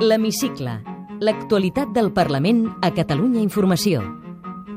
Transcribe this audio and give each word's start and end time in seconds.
L'Hemicicle. 0.00 0.78
L'actualitat 1.20 1.90
del 1.92 2.06
Parlament 2.16 2.62
a 2.80 2.88
Catalunya 2.96 3.42
Informació. 3.42 4.00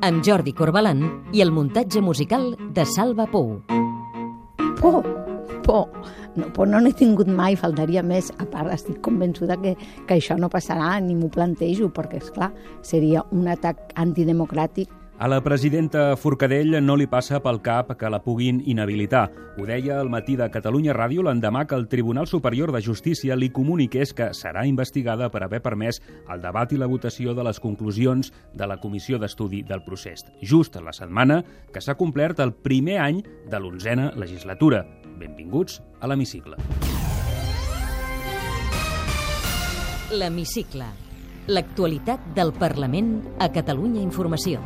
Amb 0.03 0.19
Jordi 0.27 0.51
Corbalan 0.51 0.99
i 1.31 1.39
el 1.39 1.53
muntatge 1.55 2.01
musical 2.03 2.49
de 2.75 2.83
Salva 2.83 3.23
Pou. 3.31 3.53
Por, 4.81 4.97
por. 5.63 5.85
No, 6.35 6.49
por 6.51 6.67
no 6.67 6.81
n'he 6.83 6.91
tingut 6.91 7.31
mai, 7.31 7.55
faltaria 7.55 8.03
més. 8.03 8.33
A 8.35 8.49
part, 8.51 8.73
estic 8.75 8.99
convençuda 9.05 9.55
que, 9.63 9.77
que 10.09 10.17
això 10.17 10.35
no 10.35 10.51
passarà, 10.51 10.97
ni 10.99 11.15
m'ho 11.15 11.31
plantejo, 11.31 11.87
perquè, 11.95 12.19
és 12.19 12.33
clar 12.35 12.51
seria 12.83 13.23
un 13.31 13.47
atac 13.47 13.95
antidemocràtic 14.03 14.91
a 15.19 15.27
la 15.27 15.41
presidenta 15.43 16.15
Forcadell 16.17 16.79
no 16.83 16.95
li 16.97 17.05
passa 17.07 17.39
pel 17.43 17.61
cap 17.63 17.93
que 17.99 18.09
la 18.09 18.23
puguin 18.23 18.61
inhabilitar. 18.65 19.27
Ho 19.57 19.67
deia 19.67 19.99
al 20.01 20.09
matí 20.09 20.35
de 20.35 20.49
Catalunya 20.51 20.95
Ràdio 20.97 21.23
l'endemà 21.23 21.65
que 21.69 21.77
el 21.77 21.87
Tribunal 21.87 22.27
Superior 22.27 22.73
de 22.73 22.81
Justícia 22.81 23.37
li 23.37 23.51
comuniqués 23.53 24.13
que 24.17 24.31
serà 24.33 24.65
investigada 24.67 25.29
per 25.29 25.43
haver 25.45 25.61
permès 25.61 26.01
el 26.27 26.41
debat 26.41 26.73
i 26.73 26.81
la 26.81 26.89
votació 26.89 27.35
de 27.37 27.45
les 27.45 27.61
conclusions 27.61 28.33
de 28.53 28.67
la 28.67 28.79
Comissió 28.81 29.19
d'Estudi 29.21 29.61
del 29.63 29.85
Procés. 29.85 30.25
Just 30.41 30.75
la 30.81 30.93
setmana 30.93 31.43
que 31.71 31.81
s'ha 31.81 31.95
complert 31.95 32.39
el 32.39 32.53
primer 32.53 32.99
any 32.99 33.21
de 33.49 33.59
l'onzena 33.61 34.11
legislatura. 34.17 34.83
Benvinguts 35.19 35.81
a 36.01 36.09
l'Hemicicle. 36.09 36.57
L'Hemicicle. 40.13 40.89
L'actualitat 41.47 42.33
del 42.35 42.53
Parlament 42.55 43.17
a 43.39 43.49
Catalunya 43.51 44.01
Informació. 44.01 44.61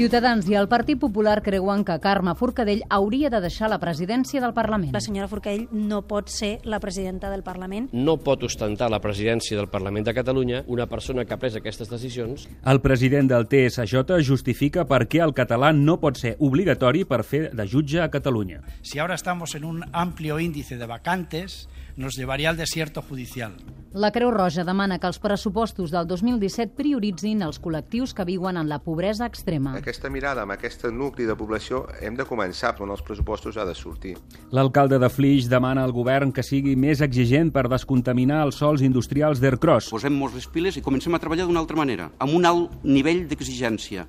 Ciutadans 0.00 0.46
i 0.48 0.54
el 0.56 0.64
Partit 0.64 0.96
Popular 0.96 1.42
creuen 1.44 1.82
que 1.84 1.98
Carme 2.00 2.32
Forcadell 2.32 2.86
hauria 2.88 3.28
de 3.28 3.36
deixar 3.44 3.68
la 3.68 3.76
presidència 3.82 4.40
del 4.40 4.54
Parlament. 4.56 4.94
La 4.96 5.02
senyora 5.04 5.28
Forcadell 5.28 5.66
no 5.76 5.98
pot 6.08 6.30
ser 6.32 6.54
la 6.64 6.78
presidenta 6.80 7.28
del 7.28 7.42
Parlament. 7.44 7.90
No 7.92 8.14
pot 8.16 8.46
ostentar 8.48 8.88
la 8.88 9.02
presidència 9.04 9.58
del 9.58 9.68
Parlament 9.68 10.06
de 10.08 10.14
Catalunya 10.16 10.62
una 10.72 10.86
persona 10.88 11.26
que 11.26 11.36
ha 11.36 11.38
pres 11.42 11.58
aquestes 11.60 11.92
decisions. 11.92 12.46
El 12.64 12.80
president 12.80 13.28
del 13.28 13.44
TSJ 13.44 14.22
justifica 14.24 14.86
per 14.88 15.02
què 15.04 15.20
el 15.20 15.36
català 15.36 15.74
no 15.76 15.98
pot 16.00 16.16
ser 16.16 16.32
obligatori 16.40 17.04
per 17.04 17.20
fer 17.20 17.50
de 17.52 17.68
jutge 17.68 18.00
a 18.00 18.08
Catalunya. 18.08 18.62
Si 18.80 19.04
ahora 19.04 19.20
estamos 19.20 19.54
en 19.54 19.68
un 19.68 19.84
amplio 19.92 20.40
índice 20.40 20.80
de 20.80 20.88
vacantes, 20.88 21.66
nos 21.96 22.16
llevaría 22.16 22.50
al 22.50 22.56
desierto 22.56 23.02
judicial. 23.02 23.56
La 23.92 24.12
Creu 24.14 24.30
Roja 24.30 24.62
demana 24.62 25.00
que 25.02 25.08
els 25.10 25.18
pressupostos 25.18 25.90
del 25.90 26.06
2017 26.06 26.76
prioritzin 26.78 27.40
els 27.42 27.58
col·lectius 27.58 28.12
que 28.14 28.22
viuen 28.28 28.60
en 28.60 28.68
la 28.70 28.78
pobresa 28.84 29.26
extrema. 29.26 29.72
Aquesta 29.80 30.06
mirada 30.14 30.44
amb 30.44 30.54
aquest 30.54 30.84
nucli 30.94 31.26
de 31.26 31.34
població 31.34 31.80
hem 31.98 32.14
de 32.14 32.22
començar, 32.28 32.70
però 32.76 32.86
en 32.86 32.94
els 32.94 33.02
pressupostos 33.02 33.58
ha 33.58 33.66
de 33.66 33.74
sortir. 33.74 34.14
L'alcalde 34.54 35.00
de 35.02 35.10
Flix 35.10 35.50
demana 35.50 35.82
al 35.82 35.90
govern 35.90 36.30
que 36.30 36.46
sigui 36.46 36.76
més 36.78 37.02
exigent 37.02 37.50
per 37.50 37.66
descontaminar 37.66 38.44
els 38.46 38.62
sols 38.62 38.86
industrials 38.86 39.42
d'Aircross. 39.42 39.90
Posem 39.90 40.14
molts 40.14 40.38
les 40.38 40.46
piles 40.46 40.78
i 40.78 40.86
comencem 40.86 41.18
a 41.18 41.22
treballar 41.22 41.50
d'una 41.50 41.64
altra 41.66 41.82
manera, 41.82 42.12
amb 42.22 42.38
un 42.38 42.46
alt 42.46 42.78
nivell 42.86 43.26
d'exigència 43.26 44.06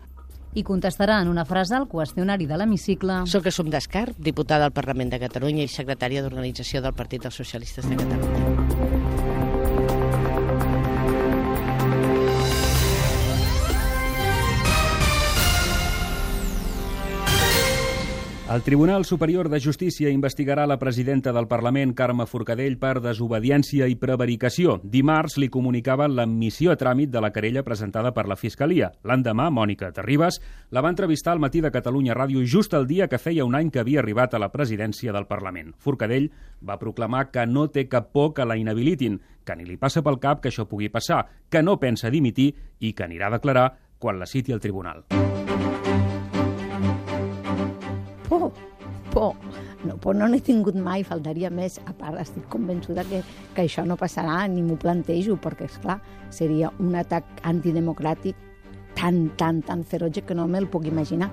i 0.54 0.64
contestarà 0.68 1.22
en 1.22 1.32
una 1.32 1.46
frase 1.46 1.76
al 1.78 1.88
qüestionari 1.92 2.48
de 2.50 2.60
l'hemicicle. 2.60 3.22
Soc 3.32 3.48
Assum 3.52 3.72
Descar, 3.72 4.10
diputada 4.18 4.68
al 4.68 4.76
Parlament 4.76 5.14
de 5.14 5.22
Catalunya 5.22 5.64
i 5.64 5.72
secretària 5.72 6.24
d'Organització 6.26 6.84
del 6.84 6.98
Partit 6.98 7.28
dels 7.28 7.42
Socialistes 7.44 7.88
de 7.88 8.00
Catalunya. 8.02 8.81
El 18.52 18.64
Tribunal 18.64 19.06
Superior 19.06 19.48
de 19.48 19.62
Justícia 19.62 20.10
investigarà 20.12 20.66
la 20.68 20.76
presidenta 20.78 21.32
del 21.32 21.48
Parlament, 21.48 21.94
Carme 21.96 22.26
Forcadell, 22.28 22.74
per 22.82 22.98
desobediència 23.00 23.88
i 23.88 23.96
prevaricació. 23.96 24.74
Dimarts 24.84 25.38
li 25.40 25.48
comunicaven 25.48 26.18
l'admissió 26.18 26.74
a 26.74 26.76
tràmit 26.76 27.14
de 27.14 27.22
la 27.24 27.30
querella 27.32 27.64
presentada 27.64 28.12
per 28.12 28.26
la 28.28 28.36
Fiscalia. 28.36 28.90
L'endemà, 29.08 29.46
Mònica 29.56 29.94
Terribas 29.96 30.42
la 30.70 30.84
va 30.84 30.92
entrevistar 30.92 31.32
al 31.32 31.40
matí 31.40 31.62
de 31.64 31.72
Catalunya 31.72 32.18
Ràdio 32.18 32.44
just 32.44 32.76
el 32.76 32.90
dia 32.90 33.08
que 33.08 33.22
feia 33.24 33.46
un 33.48 33.56
any 33.56 33.72
que 33.72 33.80
havia 33.80 34.02
arribat 34.04 34.36
a 34.36 34.44
la 34.44 34.52
presidència 34.52 35.16
del 35.16 35.30
Parlament. 35.32 35.72
Forcadell 35.80 36.28
va 36.60 36.80
proclamar 36.82 37.30
que 37.32 37.48
no 37.48 37.70
té 37.72 37.88
cap 37.88 38.12
por 38.12 38.34
que 38.34 38.44
la 38.44 38.60
inhabilitin, 38.60 39.22
que 39.46 39.56
ni 39.56 39.64
li 39.64 39.80
passa 39.80 40.04
pel 40.04 40.20
cap 40.20 40.44
que 40.44 40.52
això 40.52 40.68
pugui 40.68 40.92
passar, 40.92 41.24
que 41.48 41.64
no 41.64 41.80
pensa 41.80 42.12
dimitir 42.12 42.52
i 42.80 42.92
que 42.92 43.08
anirà 43.08 43.32
a 43.32 43.38
declarar 43.40 43.70
quan 43.98 44.20
la 44.20 44.28
citi 44.28 44.52
al 44.52 44.60
tribunal. 44.60 45.06
Por. 49.12 49.36
No, 49.86 49.98
por 49.98 50.16
no 50.16 50.28
n'he 50.30 50.42
tingut 50.46 50.78
mai, 50.80 51.04
faltaria 51.08 51.52
més. 51.54 51.80
A 51.86 51.94
part, 51.98 52.20
estic 52.22 52.48
convençuda 52.50 53.06
que, 53.10 53.22
que 53.56 53.66
això 53.66 53.86
no 53.86 53.98
passarà, 54.00 54.42
ni 54.48 54.64
m'ho 54.66 54.80
plantejo, 54.82 55.38
perquè, 55.42 55.70
és 55.70 55.78
clar 55.84 56.00
seria 56.32 56.72
un 56.80 56.96
atac 56.96 57.44
antidemocràtic 57.44 58.38
tan, 58.96 59.28
tan, 59.38 59.62
tan 59.68 59.84
ferotge 59.84 60.24
que 60.26 60.38
no 60.38 60.48
me'l 60.48 60.70
puc 60.72 60.88
imaginar. 60.90 61.32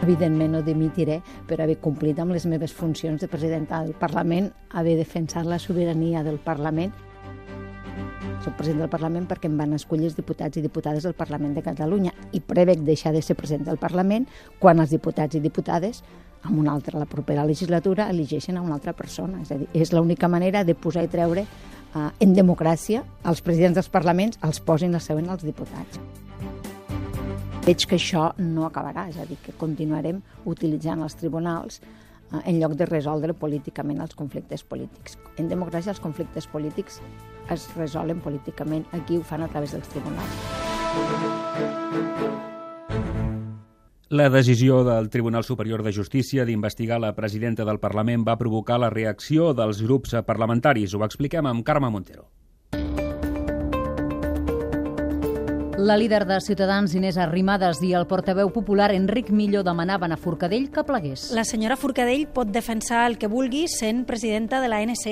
Evidentment 0.00 0.54
no 0.56 0.62
dimitiré 0.64 1.18
per 1.46 1.60
haver 1.60 1.76
complit 1.82 2.18
amb 2.22 2.32
les 2.32 2.46
meves 2.48 2.72
funcions 2.72 3.20
de 3.20 3.28
presidenta 3.28 3.82
del 3.84 3.92
Parlament, 3.98 4.48
haver 4.72 4.96
defensat 4.96 5.44
la 5.46 5.58
sobirania 5.60 6.24
del 6.24 6.38
Parlament 6.40 6.94
soc 8.44 8.56
president 8.56 8.84
del 8.84 8.92
Parlament 8.92 9.26
perquè 9.28 9.50
em 9.50 9.58
van 9.60 9.74
escollir 9.76 10.08
els 10.08 10.16
diputats 10.16 10.56
i 10.56 10.64
diputades 10.64 11.04
del 11.04 11.16
Parlament 11.18 11.54
de 11.56 11.64
Catalunya 11.64 12.12
i 12.32 12.40
prevec 12.40 12.80
deixar 12.86 13.12
de 13.12 13.22
ser 13.22 13.36
president 13.36 13.68
del 13.68 13.80
Parlament 13.80 14.26
quan 14.58 14.80
els 14.80 14.92
diputats 14.94 15.36
i 15.36 15.42
diputades 15.44 16.02
amb 16.42 16.58
una 16.58 16.72
altra, 16.72 16.98
la 16.98 17.06
propera 17.06 17.44
legislatura, 17.44 18.08
elegeixen 18.08 18.56
a 18.56 18.62
una 18.62 18.74
altra 18.78 18.94
persona. 18.96 19.42
És 19.42 19.52
a 19.52 19.58
dir, 19.60 19.68
és 19.76 19.92
l'única 19.92 20.28
manera 20.28 20.64
de 20.64 20.74
posar 20.74 21.04
i 21.04 21.10
treure 21.12 21.44
eh, 21.44 22.08
en 22.24 22.34
democràcia 22.34 23.04
els 23.28 23.42
presidents 23.44 23.76
dels 23.76 23.90
parlaments 23.92 24.40
els 24.46 24.60
posin 24.64 24.96
la 24.96 25.02
següent 25.04 25.28
als 25.28 25.44
diputats. 25.44 26.00
Veig 27.66 27.84
que 27.84 27.98
això 28.00 28.30
no 28.40 28.64
acabarà, 28.64 29.10
és 29.10 29.18
a 29.20 29.26
dir, 29.28 29.36
que 29.44 29.52
continuarem 29.60 30.22
utilitzant 30.48 31.04
els 31.04 31.18
tribunals 31.20 31.82
eh, 31.82 32.40
en 32.40 32.56
lloc 32.62 32.78
de 32.80 32.88
resoldre 32.88 33.36
políticament 33.36 34.00
els 34.00 34.16
conflictes 34.16 34.64
polítics. 34.64 35.18
En 35.36 35.52
democràcia 35.52 35.92
els 35.92 36.00
conflictes 36.00 36.48
polítics 36.48 37.02
es 37.50 37.68
resolen 37.76 38.20
políticament. 38.20 38.86
Aquí 38.92 39.16
ho 39.18 39.22
fan 39.22 39.42
a 39.42 39.48
través 39.48 39.72
dels 39.76 39.88
tribunals. 39.88 40.40
La 44.10 44.28
decisió 44.28 44.82
del 44.82 45.08
Tribunal 45.08 45.44
Superior 45.44 45.84
de 45.84 45.92
Justícia 45.92 46.44
d'investigar 46.44 46.98
la 46.98 47.14
presidenta 47.14 47.64
del 47.64 47.78
Parlament 47.78 48.24
va 48.26 48.34
provocar 48.40 48.80
la 48.82 48.90
reacció 48.90 49.52
dels 49.54 49.84
grups 49.86 50.16
parlamentaris. 50.26 50.96
Ho 50.98 51.04
expliquem 51.06 51.46
amb 51.46 51.62
Carme 51.62 51.90
Montero. 51.94 52.26
La 55.78 55.96
líder 55.96 56.26
de 56.26 56.40
Ciutadans, 56.42 56.92
Inés 56.94 57.16
Arrimadas, 57.16 57.78
i 57.86 57.94
el 57.96 58.04
portaveu 58.10 58.50
popular 58.52 58.90
Enric 58.92 59.30
Millo 59.30 59.62
demanaven 59.64 60.12
a 60.12 60.18
Forcadell 60.18 60.68
que 60.74 60.82
plegués. 60.84 61.30
La 61.32 61.46
senyora 61.48 61.78
Forcadell 61.78 62.26
pot 62.34 62.50
defensar 62.52 63.06
el 63.08 63.16
que 63.16 63.30
vulgui 63.32 63.64
sent 63.70 64.02
presidenta 64.10 64.60
de 64.60 64.68
l'ANC, 64.68 65.06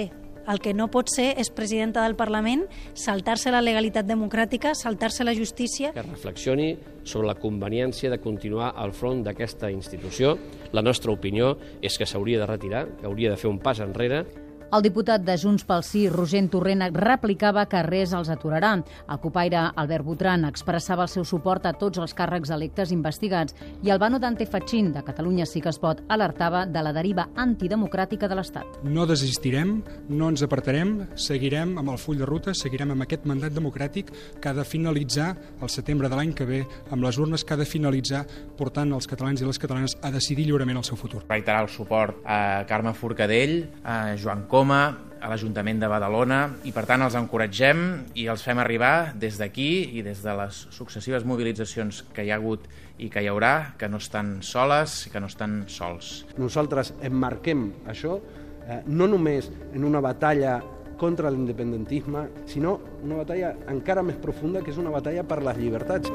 el 0.48 0.60
que 0.64 0.72
no 0.75 0.88
pot 0.92 1.12
ser 1.12 1.34
és 1.38 1.53
presidenta 1.54 2.03
del 2.04 2.16
Parlament 2.16 2.64
saltar-se 2.97 3.53
la 3.53 3.62
legalitat 3.64 4.09
democràtica, 4.09 4.75
saltar-se 4.75 5.26
la 5.26 5.36
justícia. 5.36 5.92
Que 5.92 6.04
reflexioni 6.06 6.72
sobre 7.04 7.28
la 7.28 7.36
conveniència 7.38 8.10
de 8.10 8.20
continuar 8.20 8.72
al 8.76 8.92
front 8.97 9.22
d'aquesta 9.26 9.70
institució. 9.70 10.36
La 10.72 10.82
nostra 10.82 11.12
opinió 11.12 11.54
és 11.82 11.97
que 11.98 12.09
s'hauria 12.09 12.41
de 12.41 12.48
retirar, 12.48 12.86
que 12.98 13.06
hauria 13.06 13.32
de 13.32 13.41
fer 13.41 13.50
un 13.50 13.60
pas 13.60 13.81
enrere 13.84 14.25
el 14.68 14.82
diputat 14.84 15.22
de 15.24 15.36
Junts 15.40 15.64
pel 15.64 15.82
Sí, 15.82 16.02
Roger 16.12 16.42
Torrent, 16.52 16.82
replicava 16.92 17.64
que 17.70 17.80
res 17.86 18.12
els 18.12 18.28
aturarà. 18.28 18.74
El 19.08 19.20
copaire 19.22 19.62
Albert 19.80 20.04
Botran 20.04 20.44
expressava 20.44 21.06
el 21.06 21.08
seu 21.08 21.24
suport 21.24 21.64
a 21.64 21.72
tots 21.72 22.00
els 22.02 22.12
càrrecs 22.14 22.53
electes 22.53 22.92
investigats 22.92 23.56
i 23.82 23.91
Albano 23.91 24.18
Dante 24.20 24.44
Fatxin, 24.47 24.91
de 24.92 25.03
Catalunya 25.06 25.47
sí 25.48 25.62
que 25.65 25.72
es 25.72 25.78
pot, 25.80 26.03
alertava 26.12 26.66
de 26.66 26.82
la 26.84 26.92
deriva 26.92 27.28
antidemocràtica 27.36 28.28
de 28.28 28.36
l'Estat. 28.36 28.76
No 28.84 29.06
desistirem, 29.09 29.78
no 30.10 30.28
ens 30.28 30.44
apartarem, 30.44 30.92
seguirem 31.16 31.78
amb 31.80 31.94
el 31.94 32.00
full 32.03 32.21
de 32.21 32.28
ruta, 32.28 32.53
seguirem 32.53 32.92
amb 32.92 33.06
aquest 33.06 33.24
mandat 33.24 33.56
democràtic 33.56 34.12
que 34.36 34.53
ha 34.53 34.56
de 34.56 34.66
finalitzar 34.68 35.30
el 35.62 35.72
setembre 35.72 36.12
de 36.12 36.21
l'any 36.21 36.34
que 36.36 36.48
ve, 36.48 36.60
amb 36.91 37.09
les 37.09 37.16
urnes 37.16 37.44
que 37.44 37.56
ha 37.56 37.60
de 37.60 37.68
finalitzar 37.68 38.26
portant 38.59 38.92
els 38.92 39.09
catalans 39.09 39.41
i 39.41 39.48
les 39.48 39.59
catalanes 39.59 39.97
a 40.03 40.12
decidir 40.12 40.44
lliurement 40.44 40.76
el 40.76 40.84
seu 40.84 41.00
futur. 41.00 41.24
Reiterar 41.28 41.64
el 41.64 41.72
suport 41.72 42.21
a 42.26 42.66
Carme 42.68 42.92
Forcadell, 42.92 43.62
a 43.82 44.14
Joan 44.21 44.44
Coll, 44.44 44.58
Coma, 44.59 44.91
a 45.22 45.28
l'Ajuntament 45.31 45.78
de 45.78 45.87
Badalona 45.87 46.39
i 46.66 46.72
per 46.75 46.83
tant 46.89 47.05
els 47.05 47.15
encoratgem 47.15 47.83
i 48.19 48.25
els 48.27 48.43
fem 48.43 48.59
arribar 48.59 49.13
des 49.15 49.37
d'aquí 49.39 49.69
i 49.95 50.03
des 50.03 50.19
de 50.25 50.34
les 50.34 50.65
successives 50.75 51.22
mobilitzacions 51.22 52.01
que 52.15 52.25
hi 52.27 52.33
ha 52.33 52.41
hagut 52.41 52.66
i 52.99 53.07
que 53.07 53.22
hi 53.22 53.28
haurà, 53.31 53.77
que 53.78 53.87
no 53.87 54.01
estan 54.03 54.41
soles 54.43 55.05
i 55.07 55.13
que 55.15 55.22
no 55.22 55.31
estan 55.31 55.60
sols. 55.71 56.25
Nosaltres 56.43 56.91
emmarquem 57.07 57.69
això 57.95 58.19
eh, 58.19 58.81
no 58.91 59.07
només 59.07 59.53
en 59.71 59.87
una 59.87 60.03
batalla 60.03 60.59
contra 60.99 61.31
l'independentisme, 61.31 62.27
sinó 62.51 62.81
una 63.07 63.22
batalla 63.22 63.55
encara 63.71 64.03
més 64.03 64.19
profunda 64.19 64.66
que 64.66 64.75
és 64.75 64.83
una 64.83 64.91
batalla 64.91 65.22
per 65.22 65.39
les 65.47 65.63
llibertats. 65.63 66.10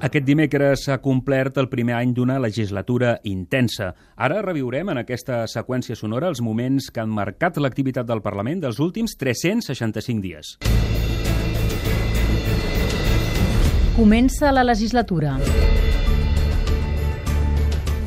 Aquest 0.00 0.24
dimecres 0.24 0.86
s'ha 0.86 0.94
complert 1.04 1.58
el 1.60 1.66
primer 1.68 1.92
any 1.98 2.14
d'una 2.16 2.38
legislatura 2.40 3.18
intensa. 3.28 3.90
Ara 4.16 4.38
reviurem 4.40 4.88
en 4.88 5.02
aquesta 5.02 5.42
seqüència 5.44 5.92
sonora 5.92 6.30
els 6.32 6.40
moments 6.40 6.86
que 6.88 7.02
han 7.02 7.12
marcat 7.12 7.60
l'activitat 7.60 8.08
del 8.08 8.22
Parlament 8.24 8.64
dels 8.64 8.80
últims 8.80 9.18
365 9.20 10.24
dies. 10.24 10.54
Comença 13.98 14.54
la 14.56 14.64
legislatura. 14.64 15.36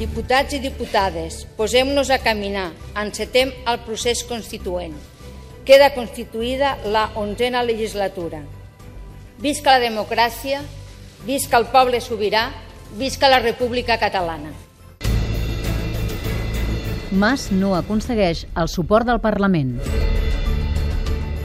Diputats 0.01 0.57
i 0.57 0.65
diputades, 0.65 1.43
posem-nos 1.53 2.09
a 2.09 2.23
caminar, 2.25 2.71
encetem 2.97 3.53
el 3.69 3.83
procés 3.85 4.25
constituent. 4.25 4.97
Queda 5.63 5.93
constituïda 5.93 6.79
la 6.89 7.11
onzena 7.21 7.61
legislatura. 7.61 8.41
Visca 9.37 9.77
la 9.77 9.91
democràcia, 9.91 10.65
Visca 11.23 11.55
el 11.55 11.69
poble 11.71 12.01
sobirà, 12.03 12.49
visca 12.99 13.29
la 13.31 13.39
República 13.39 13.95
Catalana. 13.95 14.51
Mas 17.15 17.45
no 17.53 17.77
aconsegueix 17.77 18.41
el 18.59 18.67
suport 18.67 19.07
del 19.07 19.21
Parlament. 19.23 19.77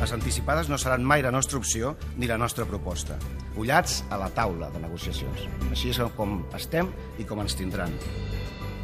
Les 0.01 0.15
anticipades 0.17 0.71
no 0.73 0.79
seran 0.83 1.05
mai 1.07 1.23
la 1.23 1.31
nostra 1.31 1.61
opció 1.61 1.95
ni 2.17 2.27
la 2.27 2.39
nostra 2.41 2.67
proposta. 2.67 3.21
Ullats 3.55 4.03
a 4.11 4.19
la 4.19 4.33
taula 4.35 4.73
de 4.75 4.83
negociacions. 4.83 5.47
Així 5.71 5.93
és 5.95 6.03
com 6.17 6.41
estem 6.59 6.91
i 7.19 7.27
com 7.29 7.39
ens 7.45 7.55
tindran. 7.55 7.95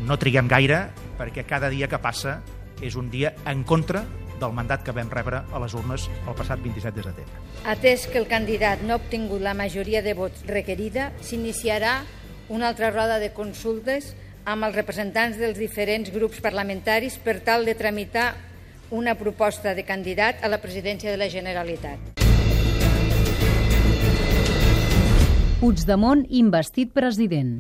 No 0.07 0.19
triguem 0.21 0.47
gaire 0.47 0.85
perquè 1.19 1.43
cada 1.49 1.73
dia 1.75 1.89
que 1.91 1.99
passa 1.99 2.39
és 2.83 2.95
un 2.95 3.11
dia 3.11 3.35
en 3.51 3.65
contra 3.67 4.05
del 4.41 4.53
mandat 4.57 4.83
que 4.85 4.95
vam 4.97 5.11
rebre 5.13 5.43
a 5.45 5.61
les 5.63 5.75
urnes 5.75 6.09
el 6.27 6.37
passat 6.37 6.61
27 6.63 6.97
de 6.97 7.07
setembre. 7.07 7.43
Atès 7.71 8.09
que 8.11 8.19
el 8.19 8.29
candidat 8.31 8.83
no 8.83 8.95
ha 8.95 9.01
obtingut 9.03 9.43
la 9.43 9.55
majoria 9.55 10.03
de 10.03 10.15
vots 10.15 10.45
requerida, 10.49 11.13
s'iniciarà 11.21 12.03
una 12.49 12.69
altra 12.69 12.91
roda 12.91 13.19
de 13.19 13.33
consultes 13.33 14.13
amb 14.45 14.67
els 14.67 14.77
representants 14.77 15.39
dels 15.41 15.59
diferents 15.59 16.11
grups 16.13 16.43
parlamentaris 16.45 17.17
per 17.17 17.41
tal 17.45 17.65
de 17.65 17.75
tramitar 17.75 18.35
una 18.91 19.15
proposta 19.17 19.75
de 19.75 19.85
candidat 19.85 20.45
a 20.45 20.51
la 20.53 20.61
presidència 20.61 21.11
de 21.11 21.17
la 21.17 21.31
Generalitat. 21.33 22.21
Puigdemont 25.65 26.27
investit 26.29 26.93
president 26.93 27.57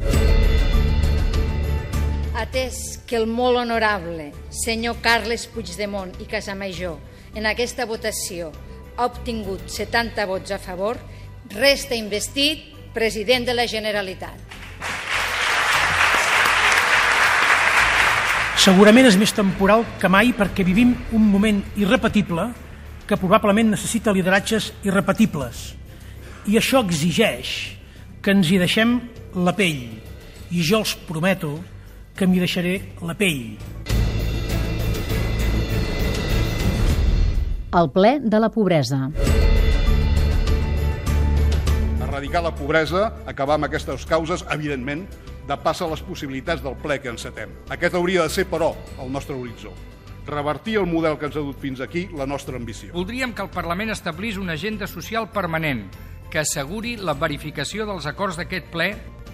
atès 2.34 2.98
que 3.06 3.16
el 3.16 3.28
molt 3.31 3.56
honorable 3.62 4.32
senyor 4.50 4.98
Carles 5.02 5.46
Puigdemont 5.46 6.10
i 6.19 6.26
Casamajor 6.26 6.98
en 7.38 7.46
aquesta 7.46 7.86
votació 7.86 8.50
ha 8.96 9.06
obtingut 9.06 9.69
70 9.70 10.26
vots 10.26 10.54
a 10.54 10.58
favor, 10.58 10.98
resta 11.54 11.94
investit 11.98 12.66
president 12.94 13.46
de 13.46 13.54
la 13.54 13.66
Generalitat. 13.70 14.38
Segurament 18.64 19.06
és 19.10 19.19
més 19.20 19.34
temporal 19.34 19.82
que 20.00 20.08
mai 20.08 20.31
perquè 20.32 20.64
vivim 20.64 20.94
un 21.12 21.26
moment 21.28 21.58
irrepetible 21.76 22.46
que 23.04 23.19
probablement 23.20 23.75
necessita 23.75 24.14
lideratges 24.14 24.70
irrepetibles. 24.86 25.75
I 26.48 26.56
això 26.60 26.81
exigeix 26.84 27.75
que 28.25 28.32
ens 28.32 28.48
hi 28.48 28.58
deixem 28.62 28.96
la 29.36 29.52
pell. 29.52 29.84
I 30.54 30.62
jo 30.64 30.81
els 30.81 30.94
prometo 31.08 31.58
que 32.14 32.26
m'hi 32.26 32.43
deixaré 32.43 32.75
la 33.02 33.16
pell. 33.19 33.56
El 37.75 37.90
ple 37.90 38.19
de 38.22 38.38
la 38.38 38.50
pobresa. 38.55 39.08
Erradicar 42.05 42.44
la 42.44 42.55
pobresa, 42.55 43.08
acabar 43.26 43.58
amb 43.58 43.66
aquestes 43.66 44.06
causes, 44.06 44.46
evidentment, 44.55 45.08
depassa 45.49 45.88
les 45.90 46.05
possibilitats 46.06 46.62
del 46.62 46.78
ple 46.78 47.00
que 47.02 47.11
encetem. 47.11 47.50
Aquest 47.75 47.99
hauria 47.99 48.22
de 48.22 48.31
ser, 48.31 48.46
però, 48.46 48.70
el 49.02 49.10
nostre 49.12 49.34
horitzó 49.34 49.75
revertir 50.26 50.78
el 50.78 50.87
model 50.87 51.19
que 51.19 51.28
ens 51.28 51.37
ha 51.37 51.43
dut 51.44 51.58
fins 51.60 51.82
aquí 51.84 52.06
la 52.17 52.26
nostra 52.26 52.56
ambició. 52.56 52.93
Voldríem 52.94 53.34
que 53.37 53.44
el 53.44 53.50
Parlament 53.52 53.93
establís 53.93 54.38
una 54.40 54.55
agenda 54.56 54.87
social 54.88 55.28
permanent 55.31 55.84
que 56.32 56.40
asseguri 56.40 56.96
la 56.96 57.14
verificació 57.14 57.84
dels 57.87 58.08
acords 58.10 58.38
d'aquest 58.40 58.70
ple 58.72 58.88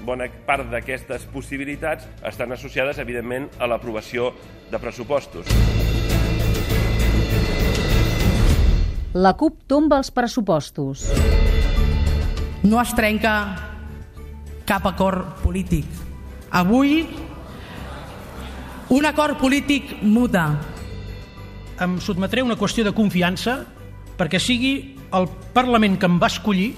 bona 0.05 0.27
part 0.47 0.69
d'aquestes 0.71 1.27
possibilitats 1.33 2.07
estan 2.27 2.53
associades, 2.53 2.99
evidentment, 2.99 3.49
a 3.59 3.69
l'aprovació 3.71 4.33
de 4.71 4.79
pressupostos. 4.81 5.51
La 9.15 9.35
CUP 9.35 9.65
tomba 9.67 9.99
els 9.99 10.13
pressupostos. 10.15 11.09
No 12.63 12.79
es 12.79 12.93
trenca 12.95 13.33
cap 14.69 14.87
acord 14.87 15.41
polític. 15.43 15.87
Avui, 16.55 17.03
un 18.91 19.07
acord 19.07 19.39
polític 19.41 19.97
muta. 20.03 20.45
Em 21.81 21.99
sotmetré 22.03 22.45
una 22.47 22.59
qüestió 22.61 22.85
de 22.87 22.95
confiança 22.95 23.65
perquè 24.21 24.39
sigui 24.39 24.75
el 25.17 25.27
Parlament 25.55 25.97
que 25.99 26.07
em 26.07 26.19
va 26.21 26.29
escollir 26.31 26.75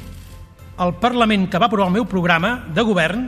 el 0.80 0.94
Parlament 1.00 1.48
que 1.50 1.60
va 1.60 1.69
aprovar 1.69 1.90
el 1.90 1.96
meu 1.98 2.06
programa 2.08 2.54
de 2.72 2.84
govern 2.86 3.26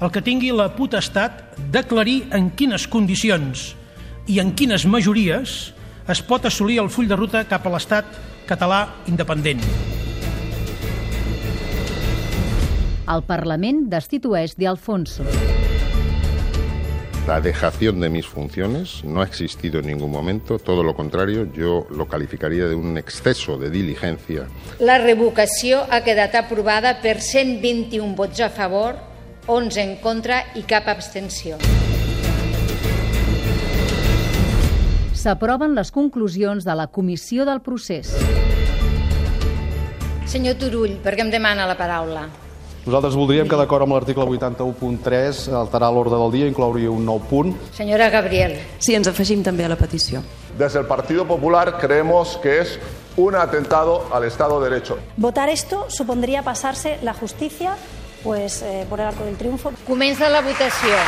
el 0.00 0.10
que 0.10 0.22
tingui 0.24 0.50
la 0.56 0.70
potestat 0.74 1.58
d'aclarir 1.70 2.24
en 2.36 2.50
quines 2.56 2.86
condicions 2.90 3.70
i 4.30 4.40
en 4.42 4.54
quines 4.56 4.86
majories 4.88 5.58
es 6.10 6.22
pot 6.26 6.48
assolir 6.48 6.80
el 6.82 6.90
full 6.90 7.08
de 7.10 7.18
ruta 7.18 7.44
cap 7.46 7.66
a 7.66 7.74
l'Estat 7.74 8.08
català 8.48 8.82
independent. 9.06 9.62
El 13.10 13.24
Parlament 13.26 13.88
destitueix 13.90 14.56
de 14.58 14.70
Alfonso. 14.70 15.26
La 17.30 17.40
dejación 17.40 18.00
de 18.00 18.10
mis 18.10 18.26
funciones 18.26 19.04
no 19.04 19.22
ha 19.22 19.24
existido 19.24 19.78
en 19.78 19.86
ningún 19.86 20.10
momento, 20.10 20.58
todo 20.58 20.82
lo 20.82 20.96
contrario, 20.96 21.46
yo 21.52 21.86
lo 21.88 22.08
calificaría 22.08 22.66
de 22.66 22.74
un 22.74 22.98
exceso 22.98 23.56
de 23.56 23.70
diligencia. 23.70 24.48
La 24.80 24.98
revocació 24.98 25.84
ha 25.94 26.02
quedat 26.02 26.34
aprovada 26.34 26.96
per 26.98 27.20
121 27.22 28.16
vots 28.18 28.42
a 28.42 28.50
favor, 28.50 28.98
11 29.46 29.78
en 29.78 29.94
contra 30.02 30.40
i 30.58 30.66
cap 30.66 30.90
abstenció. 30.90 31.62
S'aproven 35.14 35.78
les 35.78 35.94
conclusions 35.94 36.66
de 36.66 36.74
la 36.74 36.90
comissió 36.90 37.46
del 37.46 37.62
procés. 37.62 38.10
Senyor 40.26 40.58
Turull, 40.58 40.98
per 40.98 41.14
què 41.14 41.22
em 41.22 41.30
demana 41.30 41.70
la 41.70 41.78
paraula? 41.78 42.26
Nosaltres 42.90 43.14
voldríem 43.14 43.46
que, 43.46 43.54
d'acord 43.54 43.84
amb 43.84 43.94
l'article 43.94 44.24
81.3, 44.26 45.44
alterar 45.54 45.92
l'ordre 45.94 46.18
del 46.18 46.32
dia 46.34 46.48
i 46.48 46.50
incloure 46.50 46.88
un 46.90 47.04
nou 47.06 47.20
punt. 47.22 47.52
Senyora 47.76 48.08
Gabriel. 48.10 48.56
Sí, 48.82 48.96
ens 48.98 49.06
afegim 49.06 49.44
també 49.46 49.62
a 49.62 49.68
la 49.70 49.76
petició. 49.78 50.24
Desde 50.58 50.80
el 50.80 50.88
Partido 50.90 51.22
Popular 51.24 51.78
creemos 51.78 52.36
que 52.42 52.58
es 52.58 52.80
un 53.16 53.36
atentado 53.36 54.08
al 54.10 54.24
Estado 54.24 54.58
de 54.58 54.70
Derecho. 54.70 54.98
Votar 55.16 55.48
esto 55.48 55.86
supondría 55.88 56.42
pasarse 56.42 56.98
la 57.02 57.14
justicia 57.14 57.76
pues, 58.24 58.60
eh, 58.62 58.84
por 58.90 58.98
el 58.98 59.06
arco 59.06 59.22
del 59.22 59.36
triunfo. 59.36 59.70
Comença 59.86 60.26
la 60.28 60.42
votació. 60.42 60.98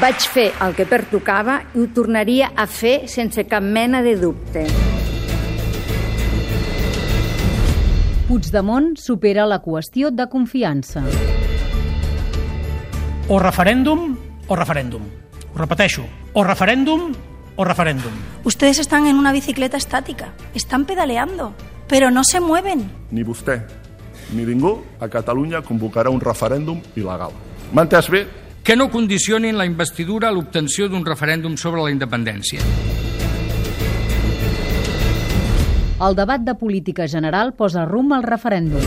Vaig 0.00 0.16
fer 0.32 0.48
el 0.64 0.72
que 0.72 0.88
pertocava 0.88 1.60
i 1.74 1.84
ho 1.84 1.92
tornaria 1.92 2.54
a 2.56 2.64
fer 2.64 3.02
sense 3.04 3.44
cap 3.44 3.60
mena 3.62 4.00
de 4.00 4.16
dubte. 4.16 4.93
Puigdemont 8.34 8.96
supera 8.98 9.44
la 9.46 9.60
qüestió 9.62 10.08
de 10.10 10.24
confiança. 10.26 11.04
O 13.30 13.36
referèndum 13.38 14.16
o 14.48 14.56
referèndum. 14.58 15.04
Ho 15.54 15.58
repeteixo, 15.60 16.02
o 16.34 16.42
referèndum 16.42 17.12
o 17.54 17.64
referéndum. 17.64 18.10
Ustedes 18.42 18.80
están 18.80 19.06
en 19.06 19.22
una 19.22 19.30
bicicleta 19.30 19.76
estática, 19.76 20.32
están 20.52 20.84
pedaleando, 20.84 21.54
pero 21.86 22.10
no 22.10 22.24
se 22.24 22.40
mueven. 22.40 22.90
Ni 23.12 23.22
vostè 23.22 23.60
ni 24.34 24.42
ningú 24.42 24.82
a 24.98 25.06
Catalunya 25.06 25.62
convocarà 25.62 26.10
un 26.10 26.18
referèndum 26.18 26.82
il·legal. 26.96 27.30
M'ha 27.70 27.86
entès 27.86 28.10
bé? 28.10 28.26
Que 28.64 28.74
no 28.74 28.90
condicionin 28.90 29.54
la 29.54 29.64
investidura 29.70 30.26
a 30.26 30.34
l'obtenció 30.34 30.88
d'un 30.88 31.06
referèndum 31.06 31.54
sobre 31.54 31.86
la 31.86 31.94
independència. 31.94 32.66
El 36.02 36.16
debat 36.18 36.40
de 36.42 36.56
política 36.58 37.06
general 37.06 37.52
posa 37.54 37.84
rumb 37.86 38.12
al 38.16 38.24
referèndum. 38.26 38.82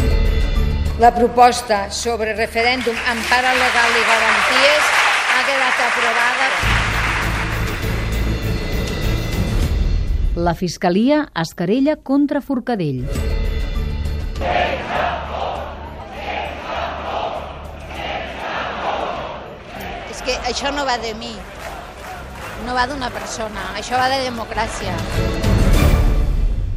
La 0.99 1.13
proposta 1.15 1.85
sobre 1.89 2.33
referèndum 2.35 2.97
amb 3.07 3.29
para 3.29 3.53
legal 3.55 3.95
i 3.95 4.03
garanties 4.09 4.89
ha 5.31 5.45
quedat 5.47 5.79
aprovada. 5.85 6.49
La 10.35 10.53
Fiscalia 10.53 11.23
es 11.45 11.55
querella 11.55 11.95
contra 11.95 12.43
Forcadell. 12.43 13.07
És 20.11 20.21
que 20.27 20.35
això 20.51 20.75
no 20.75 20.83
va 20.83 20.99
de 20.99 21.15
mi, 21.15 21.31
no 22.67 22.75
va 22.75 22.83
d'una 22.91 23.09
persona, 23.15 23.71
això 23.79 23.95
va 23.95 24.11
de 24.11 24.25
democràcia. 24.27 25.46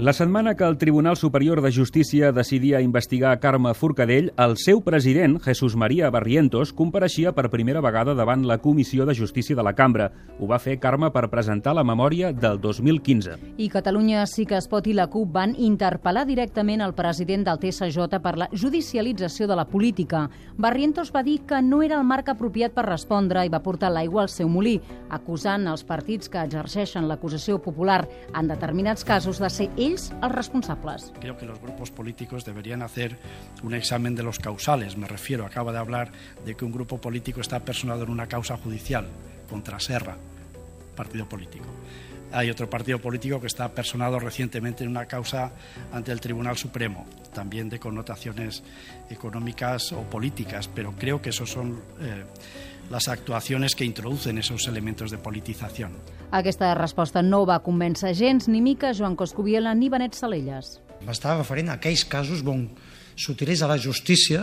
La 0.00 0.12
setmana 0.12 0.54
que 0.54 0.62
el 0.62 0.78
Tribunal 0.78 1.16
Superior 1.16 1.60
de 1.60 1.72
Justícia 1.72 2.30
decidia 2.30 2.80
investigar 2.80 3.40
Carme 3.40 3.74
Forcadell, 3.74 4.32
el 4.38 4.56
seu 4.56 4.78
president, 4.80 5.40
Jesús 5.42 5.74
María 5.74 6.08
Barrientos, 6.08 6.70
compareixia 6.72 7.32
per 7.34 7.50
primera 7.50 7.80
vegada 7.82 8.14
davant 8.14 8.44
la 8.46 8.60
Comissió 8.62 9.08
de 9.08 9.16
Justícia 9.18 9.56
de 9.58 9.64
la 9.66 9.72
Cambra. 9.74 10.12
Ho 10.38 10.46
va 10.46 10.60
fer 10.62 10.76
Carme 10.78 11.10
per 11.10 11.24
presentar 11.32 11.74
la 11.74 11.82
memòria 11.82 12.30
del 12.30 12.60
2015. 12.62 13.34
I 13.58 13.66
Catalunya 13.72 14.22
sí 14.30 14.46
que 14.46 14.54
es 14.54 14.68
pot 14.70 14.86
i 14.86 14.94
la 14.94 15.08
CUP 15.10 15.32
van 15.34 15.56
interpel·lar 15.58 16.22
directament 16.30 16.86
el 16.86 16.94
president 16.94 17.48
del 17.50 17.58
TSJ 17.58 18.22
per 18.22 18.36
la 18.38 18.48
judicialització 18.54 19.50
de 19.50 19.58
la 19.58 19.66
política. 19.66 20.28
Barrientos 20.56 21.10
va 21.10 21.24
dir 21.26 21.40
que 21.42 21.58
no 21.58 21.82
era 21.82 21.98
el 21.98 22.06
marc 22.06 22.30
apropiat 22.30 22.70
per 22.70 22.86
respondre 22.86 23.42
i 23.42 23.50
va 23.50 23.64
portar 23.66 23.90
l'aigua 23.90 24.22
al 24.22 24.30
seu 24.30 24.46
molí, 24.46 24.78
acusant 25.10 25.66
els 25.66 25.82
partits 25.82 26.30
que 26.30 26.46
exerceixen 26.46 27.10
l'acusació 27.10 27.58
popular 27.58 28.04
en 28.32 28.46
determinats 28.46 29.02
casos 29.02 29.42
de 29.42 29.50
ser 29.50 29.72
ells 29.74 29.87
els 29.88 30.32
responsables. 30.32 31.12
Creo 31.20 31.36
que 31.36 31.46
los 31.46 31.60
grupos 31.60 31.90
políticos 31.90 32.44
deberían 32.44 32.82
hacer 32.82 33.16
un 33.62 33.74
examen 33.74 34.14
de 34.14 34.22
los 34.22 34.38
causales. 34.38 34.96
Me 34.96 35.06
refiero, 35.06 35.46
acaba 35.46 35.72
de 35.72 35.78
hablar 35.78 36.12
de 36.44 36.54
que 36.54 36.64
un 36.64 36.72
grupo 36.72 37.00
político 37.00 37.40
está 37.40 37.60
personado 37.60 38.04
en 38.04 38.10
una 38.10 38.26
causa 38.26 38.56
judicial 38.56 39.06
contra 39.48 39.80
Serra, 39.80 40.16
partido 40.94 41.28
político. 41.28 41.66
Hay 42.30 42.50
otro 42.50 42.68
partido 42.68 42.98
político 42.98 43.40
que 43.40 43.46
está 43.46 43.70
personado 43.70 44.18
recientemente 44.18 44.84
en 44.84 44.90
una 44.90 45.06
causa 45.06 45.52
ante 45.92 46.12
el 46.12 46.20
Tribunal 46.20 46.58
Supremo, 46.58 47.06
también 47.32 47.70
de 47.70 47.78
connotaciones 47.78 48.62
económicas 49.08 49.92
o 49.92 50.02
políticas, 50.02 50.68
pero 50.68 50.92
creo 50.92 51.22
que 51.22 51.30
esos 51.30 51.50
son 51.50 51.80
eh, 52.00 52.24
las 52.90 53.08
actuaciones 53.08 53.74
que 53.74 53.86
introducen 53.86 54.36
esos 54.36 54.66
elementos 54.68 55.10
de 55.10 55.16
politización. 55.16 55.92
Aquesta 56.28 56.74
resposta 56.76 57.22
no 57.24 57.46
va 57.48 57.62
convèncer 57.64 58.10
gens 58.12 58.50
ni 58.52 58.60
mica 58.60 58.90
Joan 58.92 59.14
Coscubiela 59.16 59.72
ni 59.72 59.88
Benet 59.88 60.12
Salelles. 60.12 60.74
M'estava 61.06 61.38
referint 61.40 61.70
a 61.72 61.78
aquells 61.78 62.04
casos 62.04 62.42
on 62.44 62.66
s'utilitza 63.16 63.70
la 63.70 63.78
justícia 63.80 64.42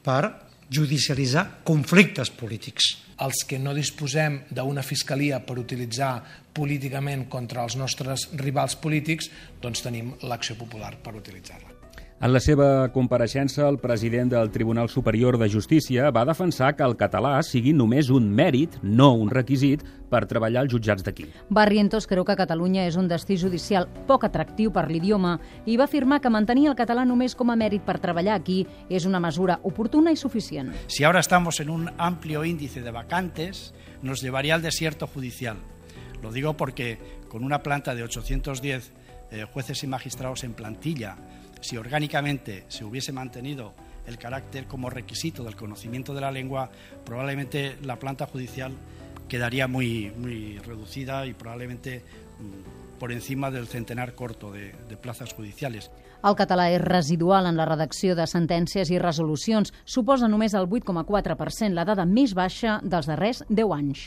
per 0.00 0.32
judicialitzar 0.72 1.60
conflictes 1.68 2.32
polítics. 2.32 2.94
Els 3.20 3.44
que 3.44 3.60
no 3.60 3.76
disposem 3.76 4.40
d'una 4.48 4.82
fiscalia 4.82 5.42
per 5.44 5.60
utilitzar 5.60 6.16
políticament 6.56 7.28
contra 7.28 7.68
els 7.68 7.76
nostres 7.76 8.30
rivals 8.40 8.80
polítics, 8.80 9.28
doncs 9.60 9.84
tenim 9.84 10.14
l'acció 10.24 10.56
popular 10.56 10.96
per 11.04 11.18
utilitzar-la. 11.20 11.83
En 12.22 12.30
la 12.32 12.38
seva 12.40 12.86
compareixença, 12.94 13.66
el 13.66 13.80
president 13.82 14.30
del 14.32 14.50
Tribunal 14.54 14.88
Superior 14.88 15.34
de 15.36 15.48
Justícia 15.50 16.12
va 16.14 16.22
defensar 16.24 16.70
que 16.78 16.86
el 16.86 16.94
català 16.96 17.32
sigui 17.42 17.72
només 17.74 18.08
un 18.14 18.28
mèrit, 18.30 18.78
no 18.82 19.10
un 19.18 19.32
requisit, 19.34 19.82
per 20.08 20.22
treballar 20.30 20.62
als 20.62 20.70
jutjats 20.72 21.02
d'aquí. 21.02 21.26
Barrientos 21.50 22.06
creu 22.06 22.24
que 22.24 22.36
Catalunya 22.38 22.86
és 22.86 22.94
un 22.96 23.10
destí 23.10 23.36
judicial 23.40 23.88
poc 24.06 24.28
atractiu 24.28 24.70
per 24.72 24.86
l'idioma 24.88 25.34
i 25.66 25.76
va 25.76 25.88
afirmar 25.90 26.20
que 26.22 26.30
mantenir 26.30 26.68
el 26.70 26.78
català 26.78 27.02
només 27.04 27.34
com 27.34 27.50
a 27.50 27.58
mèrit 27.58 27.82
per 27.84 27.98
treballar 27.98 28.38
aquí 28.38 28.62
és 28.88 29.10
una 29.10 29.20
mesura 29.20 29.58
oportuna 29.62 30.14
i 30.14 30.16
suficient. 30.16 30.70
Si 30.86 31.02
ahora 31.02 31.20
estamos 31.20 31.58
en 31.60 31.68
un 31.68 31.90
amplio 31.98 32.44
índice 32.44 32.80
de 32.80 32.94
vacantes, 32.94 33.74
nos 34.02 34.22
llevaría 34.22 34.54
al 34.54 34.62
desierto 34.62 35.08
judicial. 35.08 35.56
Lo 36.22 36.30
digo 36.30 36.56
porque 36.56 36.98
con 37.28 37.42
una 37.42 37.62
planta 37.62 37.94
de 37.94 38.04
810 38.04 38.92
eh, 39.30 39.44
jueces 39.52 39.82
y 39.82 39.88
magistrados 39.88 40.44
en 40.44 40.54
plantilla, 40.54 41.16
si 41.64 41.78
orgánicamente 41.78 42.64
se 42.68 42.84
hubiese 42.84 43.10
mantenido 43.10 43.72
el 44.06 44.18
carácter 44.18 44.66
como 44.66 44.90
requisito 44.90 45.42
del 45.44 45.56
conocimiento 45.56 46.12
de 46.12 46.20
la 46.20 46.30
lengua, 46.30 46.70
probablemente 47.06 47.78
la 47.82 47.98
planta 47.98 48.26
judicial 48.26 48.72
quedaría 49.28 49.66
muy, 49.66 50.12
muy 50.18 50.58
reducida 50.58 51.24
y 51.24 51.32
probablemente 51.32 52.02
mm, 52.38 52.98
por 52.98 53.12
encima 53.12 53.50
del 53.50 53.66
centenar 53.66 54.14
corto 54.14 54.52
de, 54.52 54.74
de 54.88 54.96
plazas 54.98 55.32
judiciales. 55.32 55.90
El 56.24 56.36
català 56.36 56.70
és 56.72 56.80
residual 56.80 57.44
en 57.48 57.58
la 57.60 57.66
redacció 57.68 58.14
de 58.16 58.24
sentències 58.28 58.88
i 58.88 59.00
resolucions. 59.00 59.74
Suposa 59.84 60.28
només 60.28 60.56
el 60.56 60.68
8,4%, 60.68 61.72
la 61.76 61.84
dada 61.84 62.08
més 62.08 62.32
baixa 62.32 62.78
dels 62.84 63.08
darrers 63.08 63.44
10 63.50 63.76
anys. 63.76 64.06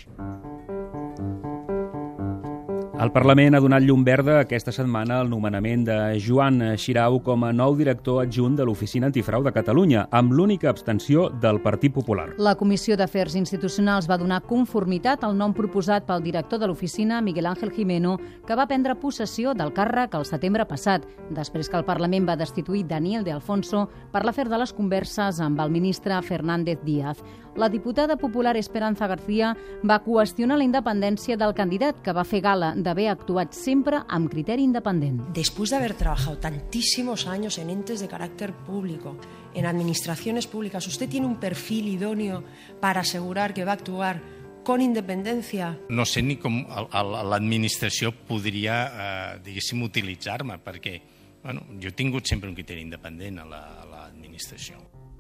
El 2.98 3.12
Parlament 3.14 3.54
ha 3.54 3.60
donat 3.62 3.84
llum 3.86 4.02
verda 4.02 4.40
aquesta 4.42 4.72
setmana 4.74 5.20
al 5.22 5.28
nomenament 5.30 5.84
de 5.86 5.96
Joan 6.18 6.64
Xirau 6.82 7.20
com 7.22 7.44
a 7.46 7.52
nou 7.54 7.76
director 7.78 8.24
adjunt 8.24 8.56
de 8.58 8.66
l'Oficina 8.66 9.06
Antifrau 9.12 9.44
de 9.46 9.52
Catalunya, 9.54 10.08
amb 10.10 10.34
l'única 10.34 10.72
abstenció 10.72 11.28
del 11.30 11.60
Partit 11.62 11.94
Popular. 11.94 12.32
La 12.42 12.56
Comissió 12.58 12.98
d'Afers 12.98 13.36
Institucionals 13.38 14.10
va 14.10 14.18
donar 14.18 14.42
conformitat 14.50 15.28
al 15.28 15.38
nom 15.38 15.54
proposat 15.54 16.08
pel 16.10 16.26
director 16.26 16.58
de 16.58 16.72
l'oficina, 16.72 17.22
Miguel 17.22 17.46
Ángel 17.46 17.70
Jimeno, 17.76 18.16
que 18.48 18.58
va 18.58 18.66
prendre 18.66 18.98
possessió 18.98 19.54
del 19.54 19.76
càrrec 19.78 20.18
el 20.18 20.26
setembre 20.26 20.66
passat, 20.66 21.06
després 21.30 21.70
que 21.70 21.78
el 21.78 21.86
Parlament 21.86 22.26
va 22.26 22.40
destituir 22.42 22.88
Daniel 22.90 23.22
de 23.22 23.36
Alfonso 23.38 23.92
per 24.10 24.26
l'afer 24.26 24.50
de 24.50 24.58
les 24.58 24.74
converses 24.74 25.38
amb 25.38 25.62
el 25.62 25.70
ministre 25.70 26.18
Fernández 26.26 26.82
Díaz. 26.82 27.22
La 27.58 27.70
diputada 27.70 28.18
popular 28.18 28.56
Esperanza 28.56 29.08
García 29.08 29.58
va 29.82 29.98
qüestionar 30.06 30.60
la 30.60 30.64
independència 30.68 31.38
del 31.42 31.56
candidat, 31.58 32.04
que 32.06 32.14
va 32.14 32.22
fer 32.24 32.40
gala 32.46 32.76
d'haver 32.78 33.08
actuat 33.10 33.56
sempre 33.58 34.04
amb 34.08 34.30
criteri 34.30 34.62
independent. 34.62 35.24
Después 35.34 35.72
de 35.72 35.78
haber 35.78 35.96
trabajado 35.96 36.38
tantísimos 36.38 37.26
años 37.26 37.58
en 37.58 37.72
entes 37.72 38.00
de 38.00 38.08
carácter 38.08 38.54
público, 38.54 39.18
en 39.56 39.66
administraciones 39.66 40.46
públicas, 40.46 40.86
¿usted 40.86 41.10
tiene 41.10 41.26
un 41.26 41.40
perfil 41.40 41.88
idóneo 41.88 42.44
para 42.80 43.02
asegurar 43.02 43.56
que 43.56 43.66
va 43.66 43.72
a 43.72 43.76
actuar 43.82 44.22
con 44.64 44.80
independencia? 44.80 45.80
No 45.90 46.06
sé 46.06 46.22
ni 46.22 46.38
com 46.38 46.62
l'administració 46.62 48.12
podria, 48.12 48.76
eh, 48.86 49.40
diguéssim, 49.44 49.82
utilitzar-me, 49.82 50.60
perquè 50.64 51.02
bueno, 51.42 51.62
jo 51.82 51.90
he 51.90 51.96
tingut 51.96 52.26
sempre 52.28 52.50
un 52.50 52.56
criteri 52.56 52.82
independent 52.82 53.40
a 53.40 53.46
la- 53.46 53.82
a 53.82 53.86
l'administració. 53.86 54.76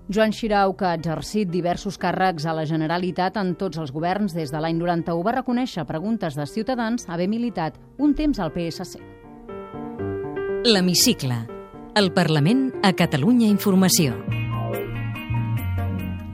Joan 0.09 0.31
Xirau, 0.31 0.71
que 0.79 0.87
ha 0.87 0.95
exercit 0.95 1.49
diversos 1.51 1.97
càrrecs 1.99 2.45
a 2.47 2.53
la 2.55 2.63
Generalitat 2.69 3.35
en 3.41 3.55
tots 3.59 3.79
els 3.81 3.91
governs 3.91 4.35
des 4.37 4.53
de 4.53 4.61
l'any 4.63 4.79
91, 4.79 5.23
va 5.25 5.35
reconèixer 5.35 5.83
preguntes 5.89 6.39
de 6.39 6.47
ciutadans 6.47 7.09
haver 7.11 7.27
militat 7.27 7.75
un 7.99 8.15
temps 8.15 8.39
al 8.39 8.53
PSC. 8.55 9.03
L'Hemicicle. 10.67 11.43
El 11.97 12.11
Parlament 12.13 12.69
a 12.83 12.93
Catalunya 12.95 13.51
Informació. 13.51 14.46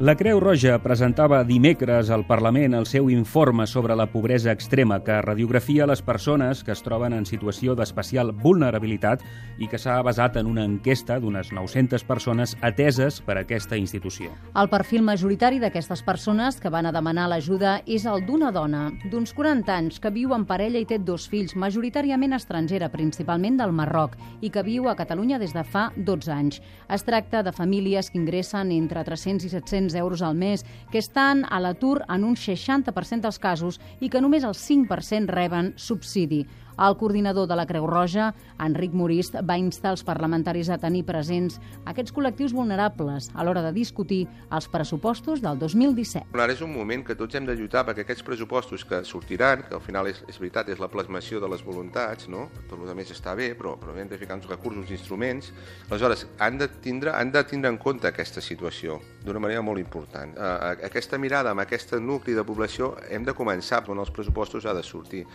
La 0.04 0.18
Creu 0.20 0.42
Roja 0.44 0.74
presentava 0.84 1.38
dimecres 1.48 2.10
al 2.12 2.26
Parlament 2.28 2.74
el 2.76 2.84
seu 2.90 3.06
informe 3.08 3.64
sobre 3.72 3.96
la 3.96 4.10
pobresa 4.12 4.52
extrema 4.52 4.98
que 5.00 5.22
radiografia 5.24 5.86
les 5.88 6.02
persones 6.04 6.60
que 6.68 6.74
es 6.74 6.82
troben 6.84 7.14
en 7.16 7.24
situació 7.24 7.72
d'especial 7.72 8.34
vulnerabilitat 8.36 9.24
i 9.64 9.70
que 9.72 9.80
s'ha 9.80 10.02
basat 10.04 10.36
en 10.42 10.50
una 10.52 10.66
enquesta 10.68 11.22
d'unes 11.24 11.54
900 11.56 12.04
persones 12.04 12.58
ateses 12.60 13.22
per 13.24 13.38
aquesta 13.40 13.80
institució. 13.80 14.34
El 14.60 14.68
perfil 14.74 15.06
majoritari 15.08 15.62
d'aquestes 15.64 16.04
persones 16.04 16.60
que 16.60 16.74
van 16.74 16.92
a 16.92 16.92
demanar 16.92 17.30
l'ajuda 17.32 17.78
és 17.88 18.04
el 18.04 18.26
d'una 18.28 18.52
dona 18.52 18.90
d'uns 19.06 19.32
40 19.32 19.72
anys 19.72 20.02
que 20.04 20.12
viu 20.12 20.36
en 20.36 20.44
parella 20.44 20.84
i 20.84 20.90
té 20.90 21.00
dos 21.00 21.30
fills, 21.32 21.56
majoritàriament 21.56 22.36
estrangera, 22.36 22.92
principalment 22.92 23.62
del 23.64 23.72
Marroc, 23.72 24.20
i 24.42 24.52
que 24.52 24.68
viu 24.68 24.92
a 24.92 24.98
Catalunya 25.00 25.40
des 25.40 25.56
de 25.56 25.64
fa 25.64 25.94
12 25.96 26.36
anys. 26.36 26.60
Es 26.92 27.08
tracta 27.08 27.40
de 27.40 27.56
famílies 27.56 28.12
que 28.12 28.20
ingressen 28.20 28.76
entre 28.76 29.08
300 29.08 29.48
i 29.48 29.56
700 29.56 29.93
euros 29.96 30.22
al 30.22 30.36
mes, 30.36 30.66
que 30.92 31.00
estan 31.00 31.46
a 31.50 31.60
l'atur 31.60 32.04
en 32.10 32.24
un 32.24 32.36
60% 32.36 33.22
dels 33.22 33.40
casos 33.40 33.80
i 34.00 34.10
que 34.10 34.22
només 34.22 34.44
el 34.44 34.56
5% 34.58 35.30
reben 35.30 35.74
subsidi. 35.76 36.44
El 36.78 36.98
coordinador 36.98 37.48
de 37.48 37.56
la 37.56 37.66
Creu 37.70 37.86
Roja, 37.88 38.32
Enric 38.64 38.94
Morist, 38.98 39.36
va 39.46 39.58
instar 39.62 39.94
els 39.94 40.04
parlamentaris 40.06 40.70
a 40.74 40.80
tenir 40.82 41.04
presents 41.06 41.60
aquests 41.90 42.14
col·lectius 42.16 42.54
vulnerables 42.56 43.30
a 43.34 43.46
l'hora 43.46 43.62
de 43.66 43.74
discutir 43.76 44.24
els 44.52 44.68
pressupostos 44.72 45.42
del 45.44 45.60
2017. 45.62 46.34
Ara 46.34 46.54
és 46.54 46.64
un 46.66 46.74
moment 46.74 47.06
que 47.06 47.18
tots 47.20 47.36
hem 47.36 47.46
de 47.46 47.56
lluitar 47.58 47.86
perquè 47.88 48.06
aquests 48.08 48.26
pressupostos 48.26 48.86
que 48.88 49.04
sortiran, 49.06 49.66
que 49.68 49.78
al 49.78 49.84
final 49.86 50.10
és, 50.10 50.24
és 50.28 50.40
veritat, 50.42 50.72
és 50.74 50.82
la 50.82 50.90
plasmació 50.92 51.42
de 51.44 51.52
les 51.52 51.64
voluntats, 51.66 52.30
no? 52.32 52.48
tot 52.70 52.80
el 52.80 52.88
que 52.90 52.98
més 52.98 53.14
està 53.14 53.36
bé, 53.38 53.52
però, 53.60 53.76
però 53.80 53.96
hem 53.98 54.10
de 54.10 54.20
ficar 54.22 54.40
uns 54.40 54.50
recursos, 54.50 54.84
uns 54.84 54.94
instruments, 54.96 55.52
aleshores 55.90 56.28
han 56.40 56.58
de 56.62 56.70
tindre, 56.84 57.14
han 57.14 57.32
de 57.32 57.44
tindre 57.48 57.72
en 57.72 57.80
compte 57.82 58.10
aquesta 58.10 58.42
situació 58.42 59.00
d'una 59.24 59.42
manera 59.44 59.62
molt 59.62 59.82
important. 59.82 60.34
Uh, 60.38 60.74
aquesta 60.90 61.20
mirada 61.22 61.54
amb 61.54 61.64
aquest 61.64 61.96
nucli 62.02 62.36
de 62.38 62.46
població 62.48 62.94
hem 63.10 63.26
de 63.28 63.36
començar, 63.38 63.84
on 63.94 64.02
els 64.02 64.14
pressupostos 64.14 64.66
ha 64.66 64.74
de 64.74 64.84
sortir. 64.84 65.26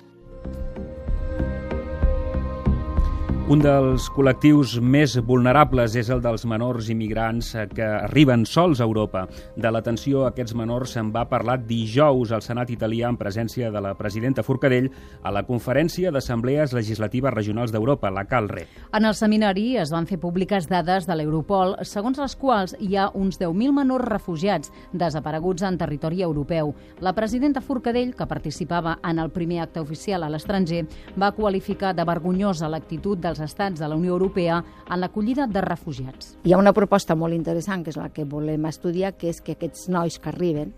Un 3.49 3.63
dels 3.65 4.11
col·lectius 4.13 4.75
més 4.85 5.15
vulnerables 5.25 5.95
és 5.97 6.11
el 6.13 6.19
dels 6.21 6.43
menors 6.45 6.91
immigrants 6.93 7.55
que 7.73 7.87
arriben 8.03 8.43
sols 8.45 8.83
a 8.83 8.85
Europa. 8.85 9.23
De 9.57 9.71
l'atenció 9.73 10.27
a 10.27 10.35
aquests 10.35 10.53
menors 10.53 10.93
se'n 10.93 11.09
va 11.15 11.23
parlar 11.31 11.55
dijous 11.63 12.29
al 12.37 12.45
Senat 12.45 12.69
italià 12.69 13.09
en 13.09 13.17
presència 13.17 13.71
de 13.73 13.81
la 13.81 13.95
presidenta 13.97 14.45
Forcadell 14.45 14.91
a 15.25 15.33
la 15.33 15.47
Conferència 15.49 16.13
d'Assemblees 16.13 16.75
Legislatives 16.77 17.33
Regionals 17.33 17.73
d'Europa, 17.73 18.11
la 18.13 18.27
CALRE. 18.29 18.67
En 18.93 19.09
el 19.09 19.17
seminari 19.17 19.79
es 19.81 19.95
van 19.97 20.05
fer 20.05 20.21
públiques 20.21 20.69
dades 20.69 21.09
de 21.09 21.17
l'Europol, 21.17 21.79
segons 21.89 22.21
les 22.21 22.37
quals 22.37 22.77
hi 22.85 23.01
ha 23.01 23.09
uns 23.17 23.41
10.000 23.41 23.73
menors 23.81 24.11
refugiats 24.13 24.75
desapareguts 24.93 25.65
en 25.65 25.81
territori 25.81 26.21
europeu. 26.21 26.75
La 27.01 27.17
presidenta 27.17 27.65
Forcadell, 27.65 28.13
que 28.13 28.29
participava 28.29 28.99
en 29.01 29.25
el 29.25 29.33
primer 29.33 29.65
acte 29.65 29.81
oficial 29.81 30.29
a 30.29 30.31
l'estranger, 30.37 30.85
va 31.17 31.33
qualificar 31.33 31.97
de 31.97 32.05
vergonyosa 32.05 32.69
l'actitud 32.69 33.17
dels 33.17 33.38
dels 33.39 33.53
estats 33.53 33.81
de 33.81 33.89
la 33.89 33.97
Unió 33.97 34.13
Europea 34.13 34.63
en 34.91 35.01
l'acollida 35.01 35.47
de 35.47 35.63
refugiats. 35.63 36.37
Hi 36.45 36.53
ha 36.53 36.59
una 36.59 36.75
proposta 36.75 37.15
molt 37.15 37.35
interessant, 37.35 37.85
que 37.85 37.93
és 37.95 38.01
la 38.01 38.11
que 38.11 38.27
volem 38.27 38.67
estudiar, 38.67 39.15
que 39.17 39.31
és 39.31 39.41
que 39.41 39.55
aquests 39.57 39.89
nois 39.89 40.19
que 40.19 40.29
arriben, 40.29 40.75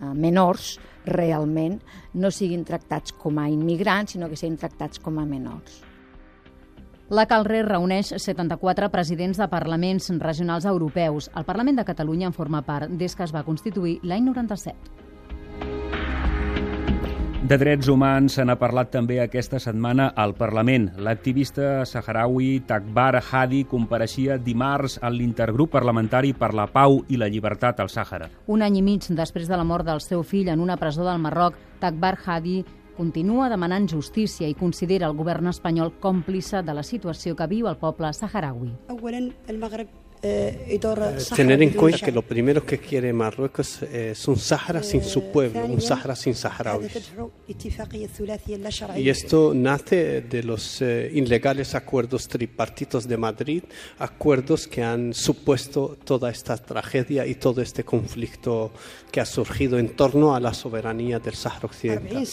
eh, 0.00 0.12
menors, 0.14 0.78
realment 1.06 1.80
no 2.14 2.30
siguin 2.30 2.64
tractats 2.64 3.12
com 3.12 3.38
a 3.38 3.48
immigrants, 3.48 4.12
sinó 4.12 4.28
que 4.28 4.36
siguin 4.36 4.58
tractats 4.58 4.98
com 4.98 5.18
a 5.18 5.26
menors. 5.26 5.82
La 7.10 7.26
Calrer 7.26 7.66
reuneix 7.66 8.14
74 8.16 8.88
presidents 8.88 9.36
de 9.36 9.48
parlaments 9.48 10.08
regionals 10.18 10.64
europeus. 10.64 11.30
El 11.36 11.44
Parlament 11.44 11.76
de 11.76 11.84
Catalunya 11.84 12.26
en 12.26 12.32
forma 12.32 12.62
part 12.62 12.88
des 12.88 13.14
que 13.14 13.24
es 13.24 13.34
va 13.34 13.44
constituir 13.44 13.98
l'any 14.02 14.24
97. 14.24 15.01
De 17.42 17.56
drets 17.58 17.88
humans 17.90 18.36
se 18.36 18.44
n'ha 18.46 18.54
parlat 18.54 18.92
també 18.94 19.16
aquesta 19.18 19.58
setmana 19.58 20.04
al 20.14 20.30
Parlament. 20.38 20.84
L'activista 21.02 21.82
saharaui 21.90 22.60
Takbar 22.68 23.18
Hadi 23.18 23.64
compareixia 23.66 24.36
dimarts 24.38 25.00
a 25.02 25.10
l'intergrup 25.10 25.72
parlamentari 25.74 26.30
per 26.38 26.52
la 26.54 26.68
pau 26.70 27.00
i 27.10 27.18
la 27.18 27.26
llibertat 27.26 27.82
al 27.82 27.90
Sàhara. 27.90 28.28
Un 28.46 28.62
any 28.62 28.78
i 28.78 28.82
mig 28.86 29.08
després 29.10 29.50
de 29.50 29.58
la 29.58 29.66
mort 29.66 29.88
del 29.90 30.00
seu 30.00 30.22
fill 30.22 30.52
en 30.54 30.62
una 30.62 30.78
presó 30.78 31.02
del 31.02 31.18
Marroc, 31.18 31.58
Takbar 31.82 32.14
Hadi 32.24 32.60
continua 32.94 33.50
demanant 33.50 33.90
justícia 33.90 34.46
i 34.46 34.54
considera 34.54 35.10
el 35.10 35.18
govern 35.18 35.50
espanyol 35.50 35.96
còmplice 35.98 36.62
de 36.62 36.78
la 36.78 36.86
situació 36.86 37.34
que 37.34 37.50
viu 37.50 37.66
el 37.66 37.80
poble 37.82 38.14
saharaui. 38.14 38.70
Eh, 40.24 40.78
tener 41.34 41.60
en 41.62 41.70
cuenta 41.70 42.06
que 42.06 42.12
lo 42.12 42.22
primero 42.22 42.64
que 42.64 42.78
quiere 42.78 43.12
Marruecos 43.12 43.82
es 43.82 44.28
un 44.28 44.36
Sahara 44.36 44.80
sin 44.80 45.02
su 45.02 45.32
pueblo, 45.32 45.64
un 45.64 45.80
Sahara 45.80 46.14
sin 46.14 46.36
saharauis. 46.36 46.92
Y 48.96 49.08
esto 49.08 49.52
nace 49.52 50.20
de 50.20 50.42
los 50.44 50.80
eh, 50.80 51.10
ilegales 51.12 51.74
acuerdos 51.74 52.28
tripartitos 52.28 53.08
de 53.08 53.16
Madrid, 53.16 53.64
acuerdos 53.98 54.68
que 54.68 54.84
han 54.84 55.12
supuesto 55.12 55.98
toda 56.04 56.30
esta 56.30 56.56
tragedia 56.56 57.26
y 57.26 57.34
todo 57.34 57.60
este 57.60 57.82
conflicto 57.82 58.70
que 59.10 59.20
ha 59.20 59.26
surgido 59.26 59.76
en 59.76 59.96
torno 59.96 60.36
a 60.36 60.40
la 60.40 60.54
soberanía 60.54 61.18
del 61.18 61.34
Sahara 61.34 61.66
Occidental. 61.66 62.24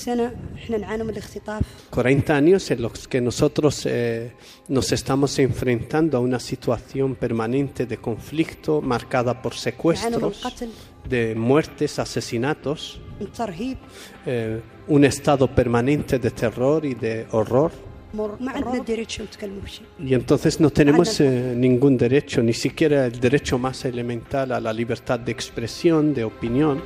40 1.90 2.36
años 2.36 2.70
en 2.70 2.82
los 2.84 3.08
que 3.08 3.20
nosotros 3.20 3.86
eh, 3.88 4.34
nos 4.68 4.92
estamos 4.92 5.40
enfrentando 5.40 6.18
a 6.18 6.20
una 6.20 6.40
situación 6.40 7.16
permanente 7.16 7.79
de 7.86 7.98
conflicto 7.98 8.82
marcada 8.82 9.42
por 9.42 9.54
secuestros, 9.56 10.42
de 11.08 11.36
muertes, 11.36 12.00
asesinatos, 12.00 13.02
eh, 14.26 14.62
un 14.88 15.06
estado 15.06 15.48
permanente 15.48 16.20
de 16.20 16.32
terror 16.32 16.86
y 16.86 16.96
de 16.96 17.28
horror. 17.32 17.72
Y 20.00 20.14
entonces 20.14 20.60
no 20.60 20.70
tenemos 20.72 21.20
eh, 21.20 21.54
ningún 21.56 21.96
derecho, 21.96 22.42
ni 22.42 22.54
siquiera 22.54 23.06
el 23.06 23.20
derecho 23.20 23.60
más 23.60 23.86
elemental 23.86 24.52
a 24.52 24.60
la 24.60 24.74
libertad 24.74 25.20
de 25.20 25.32
expresión, 25.32 26.14
de 26.14 26.24
opinión. 26.24 26.82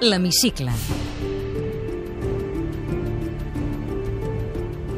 L'hemicicle. 0.00 0.70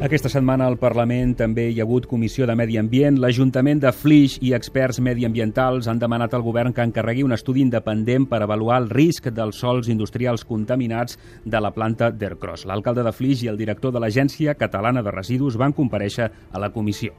Aquesta 0.02 0.26
setmana 0.26 0.66
al 0.66 0.80
Parlament 0.82 1.36
també 1.38 1.68
hi 1.70 1.76
ha 1.78 1.84
hagut 1.84 2.08
Comissió 2.10 2.42
de 2.48 2.56
Medi 2.58 2.74
Ambient. 2.80 3.20
L'Ajuntament 3.22 3.78
de 3.84 3.92
Flix 3.94 4.32
i 4.42 4.50
experts 4.56 4.98
mediambientals 4.98 5.86
han 5.86 6.00
demanat 6.02 6.32
al 6.34 6.42
govern 6.42 6.72
que 6.74 6.82
encarregui 6.82 7.22
un 7.22 7.30
estudi 7.36 7.60
independent 7.62 8.24
per 8.26 8.40
avaluar 8.42 8.80
el 8.82 8.88
risc 8.90 9.28
dels 9.30 9.60
sols 9.62 9.86
industrials 9.92 10.42
contaminats 10.42 11.20
de 11.44 11.60
la 11.62 11.70
planta 11.70 12.08
d'Aircross. 12.10 12.64
L'alcalde 12.66 13.04
de 13.06 13.12
Flix 13.14 13.44
i 13.44 13.50
el 13.52 13.60
director 13.60 13.94
de 13.94 14.02
l'Agència 14.02 14.56
Catalana 14.58 15.04
de 15.06 15.12
Residus 15.14 15.54
van 15.54 15.70
compareixer 15.76 16.26
a 16.50 16.58
la 16.58 16.72
comissió. 16.74 17.14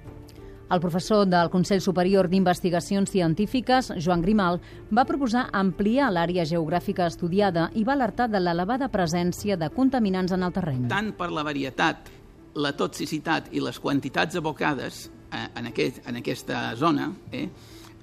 El 0.68 0.82
professor 0.84 1.24
del 1.30 1.52
Consell 1.54 1.80
Superior 1.86 2.28
d'Investigacions 2.28 3.14
Científiques, 3.14 3.94
Joan 3.96 4.26
Grimal, 4.26 4.60
va 4.92 5.06
proposar 5.08 5.46
ampliar 5.54 6.10
l'àrea 6.12 6.44
geogràfica 6.44 7.08
estudiada 7.08 7.70
i 7.80 7.86
va 7.88 7.96
alertar 7.96 8.28
de 8.28 8.44
l'elevada 8.44 8.92
presència 8.92 9.56
de 9.56 9.72
contaminants 9.72 10.36
en 10.36 10.44
el 10.44 10.52
terreny. 10.52 10.84
Tant 10.92 11.14
per 11.16 11.32
la 11.32 11.48
varietat 11.48 12.12
la 12.56 12.74
toxicitat 12.78 13.50
i 13.54 13.62
les 13.64 13.80
quantitats 13.82 14.38
abocades 14.38 15.08
eh, 15.32 15.48
en, 15.56 15.70
aquest, 15.70 16.02
en 16.08 16.20
aquesta 16.20 16.74
zona, 16.80 17.10
eh, 17.32 17.48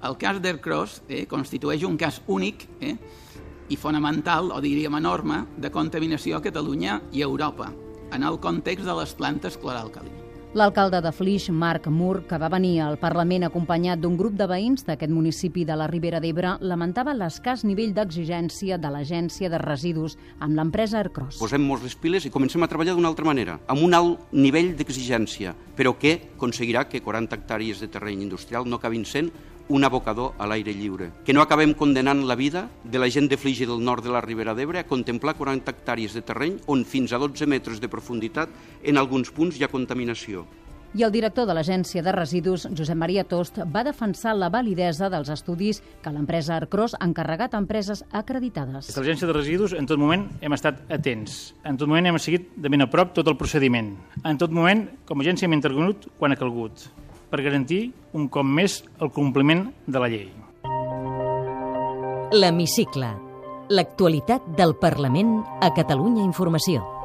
el 0.07 0.17
cas 0.21 0.41
d'Aircross 0.41 1.03
eh, 1.09 1.27
constitueix 1.31 1.85
un 1.85 1.99
cas 2.01 2.23
únic 2.27 2.67
eh, 2.81 2.97
i 3.71 3.79
fonamental, 3.79 4.51
o 4.51 4.59
diríem 4.65 4.97
enorme, 4.99 5.45
de 5.61 5.71
contaminació 5.71 6.41
a 6.41 6.43
Catalunya 6.43 7.01
i 7.13 7.23
a 7.23 7.29
Europa, 7.29 7.71
en 8.11 8.27
el 8.27 8.41
context 8.43 8.89
de 8.89 8.99
les 8.99 9.15
plantes 9.15 9.61
cloralcalines. 9.61 10.30
L'alcalde 10.53 10.99
de 10.99 11.13
Flix, 11.15 11.45
Marc 11.55 11.85
Mur, 11.87 12.25
que 12.27 12.35
va 12.43 12.49
venir 12.51 12.81
al 12.83 12.97
Parlament 12.99 13.45
acompanyat 13.47 14.01
d'un 14.03 14.17
grup 14.19 14.35
de 14.35 14.49
veïns 14.51 14.83
d'aquest 14.83 15.13
municipi 15.15 15.63
de 15.63 15.77
la 15.79 15.87
Ribera 15.87 16.19
d'Ebre, 16.19 16.57
lamentava 16.67 17.15
l'escàs 17.15 17.63
nivell 17.63 17.93
d'exigència 17.95 18.75
de 18.83 18.91
l'Agència 18.91 19.47
de 19.47 19.61
Residus 19.63 20.17
amb 20.41 20.59
l'empresa 20.59 20.99
Aircross. 20.99 21.39
Posem-nos 21.39 21.85
les 21.87 21.95
piles 21.95 22.27
i 22.27 22.35
comencem 22.35 22.67
a 22.67 22.71
treballar 22.73 22.97
d'una 22.99 23.13
altra 23.13 23.29
manera, 23.31 23.61
amb 23.71 23.87
un 23.87 23.95
alt 23.95 24.35
nivell 24.35 24.73
d'exigència, 24.75 25.55
però 25.79 25.95
que 25.95 26.17
aconseguirà 26.35 26.89
que 26.91 26.99
40 26.99 27.39
hectàrees 27.39 27.79
de 27.79 27.87
terreny 27.87 28.27
industrial 28.27 28.67
no 28.67 28.83
acabin 28.83 29.07
sent 29.07 29.31
un 29.71 29.87
abocador 29.87 30.35
a 30.39 30.49
l'aire 30.51 30.75
lliure. 30.75 31.11
Que 31.25 31.33
no 31.33 31.41
acabem 31.41 31.73
condenant 31.79 32.27
la 32.27 32.37
vida 32.37 32.67
de 32.85 32.99
la 32.99 33.09
gent 33.09 33.31
de 33.31 33.39
Flix 33.39 33.63
i 33.63 33.71
del 33.71 33.81
nord 33.87 34.05
de 34.05 34.13
la 34.13 34.21
Ribera 34.21 34.55
d'Ebre 34.59 34.83
a 34.83 34.89
contemplar 34.91 35.39
40 35.39 35.71
hectàrees 35.71 36.17
de 36.19 36.27
terreny 36.27 36.59
on 36.67 36.85
fins 36.85 37.15
a 37.15 37.23
12 37.23 37.47
metres 37.47 37.81
de 37.81 37.89
profunditat 37.89 38.51
en 38.83 38.99
alguns 38.99 39.31
punts 39.31 39.57
hi 39.57 39.65
ha 39.65 39.73
contaminació. 39.73 40.45
I 40.91 41.05
el 41.07 41.13
director 41.15 41.47
de 41.47 41.55
l'Agència 41.55 42.03
de 42.03 42.11
Residus, 42.11 42.65
Josep 42.75 42.99
Maria 42.99 43.23
Tost, 43.23 43.61
va 43.71 43.85
defensar 43.87 44.33
la 44.35 44.49
validesa 44.51 45.07
dels 45.13 45.31
estudis 45.31 45.79
que 46.03 46.11
l'empresa 46.11 46.57
Arcros 46.57 46.97
ha 46.99 47.07
encarregat 47.07 47.55
a 47.55 47.61
empreses 47.63 48.03
acreditades. 48.11 48.89
Des 48.89 48.97
de 48.97 49.05
l'Agència 49.05 49.31
de 49.31 49.37
Residus, 49.37 49.77
en 49.79 49.87
tot 49.87 50.03
moment 50.03 50.27
hem 50.43 50.57
estat 50.59 50.83
atents. 50.91 51.55
En 51.63 51.79
tot 51.79 51.87
moment 51.87 52.11
hem 52.11 52.19
seguit 52.19 52.51
de 52.59 52.73
ben 52.75 52.83
a 52.83 52.91
prop 52.91 53.15
tot 53.15 53.31
el 53.31 53.39
procediment. 53.39 53.95
En 54.25 54.43
tot 54.43 54.51
moment, 54.51 54.89
com 55.07 55.23
a 55.23 55.27
agència, 55.29 55.47
hem 55.47 55.55
intervenut 55.55 56.11
quan 56.19 56.35
ha 56.35 56.41
calgut 56.41 56.91
per 57.31 57.43
garantir, 57.47 57.93
un 58.13 58.29
cop 58.29 58.47
més, 58.47 58.83
el 59.01 59.13
compliment 59.15 59.69
de 59.87 60.03
la 60.03 60.11
llei. 60.13 60.29
L'hemicicle. 62.35 63.11
L'actualitat 63.71 64.47
del 64.59 64.75
Parlament 64.79 65.37
a 65.63 65.71
Catalunya 65.75 66.25
Informació. 66.27 67.00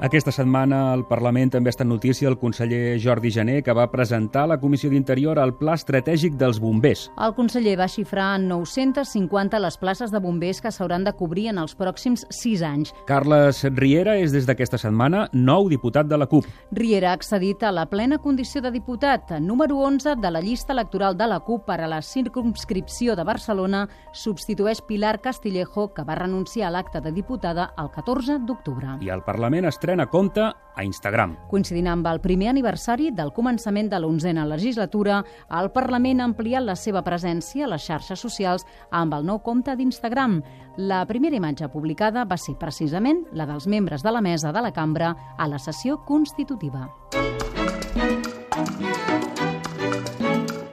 Aquesta 0.00 0.32
setmana 0.32 0.94
al 0.94 1.02
Parlament 1.04 1.50
també 1.52 1.68
està 1.68 1.84
en 1.84 1.90
notícia 1.92 2.28
el 2.30 2.38
conseller 2.40 2.94
Jordi 3.02 3.28
Jané, 3.34 3.58
que 3.60 3.74
va 3.76 3.84
presentar 3.92 4.46
a 4.46 4.48
la 4.54 4.56
Comissió 4.56 4.88
d'Interior 4.88 5.36
el 5.42 5.50
Pla 5.58 5.74
Estratègic 5.76 6.38
dels 6.40 6.56
Bombers. 6.56 7.02
El 7.20 7.34
conseller 7.36 7.74
va 7.76 7.84
xifrar 7.84 8.30
en 8.38 8.46
950 8.48 9.60
les 9.60 9.76
places 9.76 10.08
de 10.08 10.22
bombers 10.24 10.62
que 10.64 10.72
s'hauran 10.72 11.04
de 11.04 11.12
cobrir 11.18 11.50
en 11.50 11.60
els 11.60 11.76
pròxims 11.76 12.24
6 12.32 12.62
anys. 12.64 12.94
Carles 13.10 13.60
Riera 13.76 14.14
és 14.16 14.32
des 14.32 14.48
d'aquesta 14.48 14.80
setmana 14.80 15.26
nou 15.34 15.68
diputat 15.68 16.08
de 16.08 16.16
la 16.16 16.30
CUP. 16.32 16.48
Riera 16.72 17.12
ha 17.12 17.18
accedit 17.20 17.60
a 17.68 17.74
la 17.76 17.84
plena 17.92 18.16
condició 18.24 18.64
de 18.64 18.72
diputat, 18.72 19.36
número 19.36 19.82
11 19.84 20.16
de 20.16 20.32
la 20.32 20.40
llista 20.40 20.72
electoral 20.72 21.18
de 21.20 21.28
la 21.28 21.42
CUP 21.44 21.68
per 21.68 21.82
a 21.84 21.90
la 21.92 22.00
circumscripció 22.00 23.18
de 23.20 23.28
Barcelona, 23.28 23.84
substitueix 24.16 24.80
Pilar 24.80 25.20
Castillejo, 25.20 25.90
que 25.92 26.08
va 26.08 26.16
renunciar 26.16 26.70
a 26.70 26.74
l'acte 26.78 27.04
de 27.04 27.12
diputada 27.12 27.74
el 27.76 27.92
14 27.92 28.40
d'octubre. 28.48 28.96
I 29.04 29.12
el 29.12 29.26
Parlament 29.28 29.68
estrena 29.68 29.89
estrena 29.90 30.06
compte 30.06 30.40
a 30.40 30.84
Instagram. 30.84 31.34
Coincidint 31.50 31.88
amb 31.90 32.06
el 32.06 32.20
primer 32.22 32.50
aniversari 32.52 33.10
del 33.10 33.32
començament 33.34 33.88
de 33.90 33.98
l'onzena 33.98 34.44
legislatura, 34.46 35.18
el 35.58 35.70
Parlament 35.74 36.20
ha 36.20 36.28
ampliat 36.30 36.62
la 36.62 36.76
seva 36.78 37.02
presència 37.02 37.66
a 37.66 37.70
les 37.72 37.82
xarxes 37.82 38.22
socials 38.22 38.64
amb 38.90 39.16
el 39.18 39.26
nou 39.26 39.40
compte 39.42 39.74
d'Instagram. 39.74 40.38
La 40.78 41.02
primera 41.10 41.36
imatge 41.36 41.68
publicada 41.68 42.24
va 42.24 42.38
ser 42.38 42.54
precisament 42.60 43.24
la 43.32 43.48
dels 43.50 43.66
membres 43.66 44.06
de 44.06 44.14
la 44.14 44.22
mesa 44.22 44.52
de 44.52 44.62
la 44.62 44.70
cambra 44.72 45.10
a 45.36 45.48
la 45.48 45.58
sessió 45.58 45.98
constitutiva. 46.06 46.86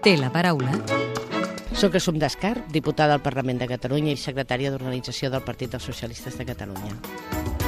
Té 0.05 0.13
la 0.21 0.29
paraula 0.29 0.77
soc 1.77 1.93
Assum 1.97 2.17
Descar, 2.17 2.55
diputada 2.73 3.13
al 3.13 3.21
Parlament 3.21 3.59
de 3.61 3.67
Catalunya 3.69 4.13
i 4.13 4.17
secretària 4.17 4.71
d'Organització 4.73 5.29
del 5.29 5.45
Partit 5.45 5.73
dels 5.73 5.85
Socialistes 5.85 6.37
de 6.37 6.45
Catalunya 6.45 7.66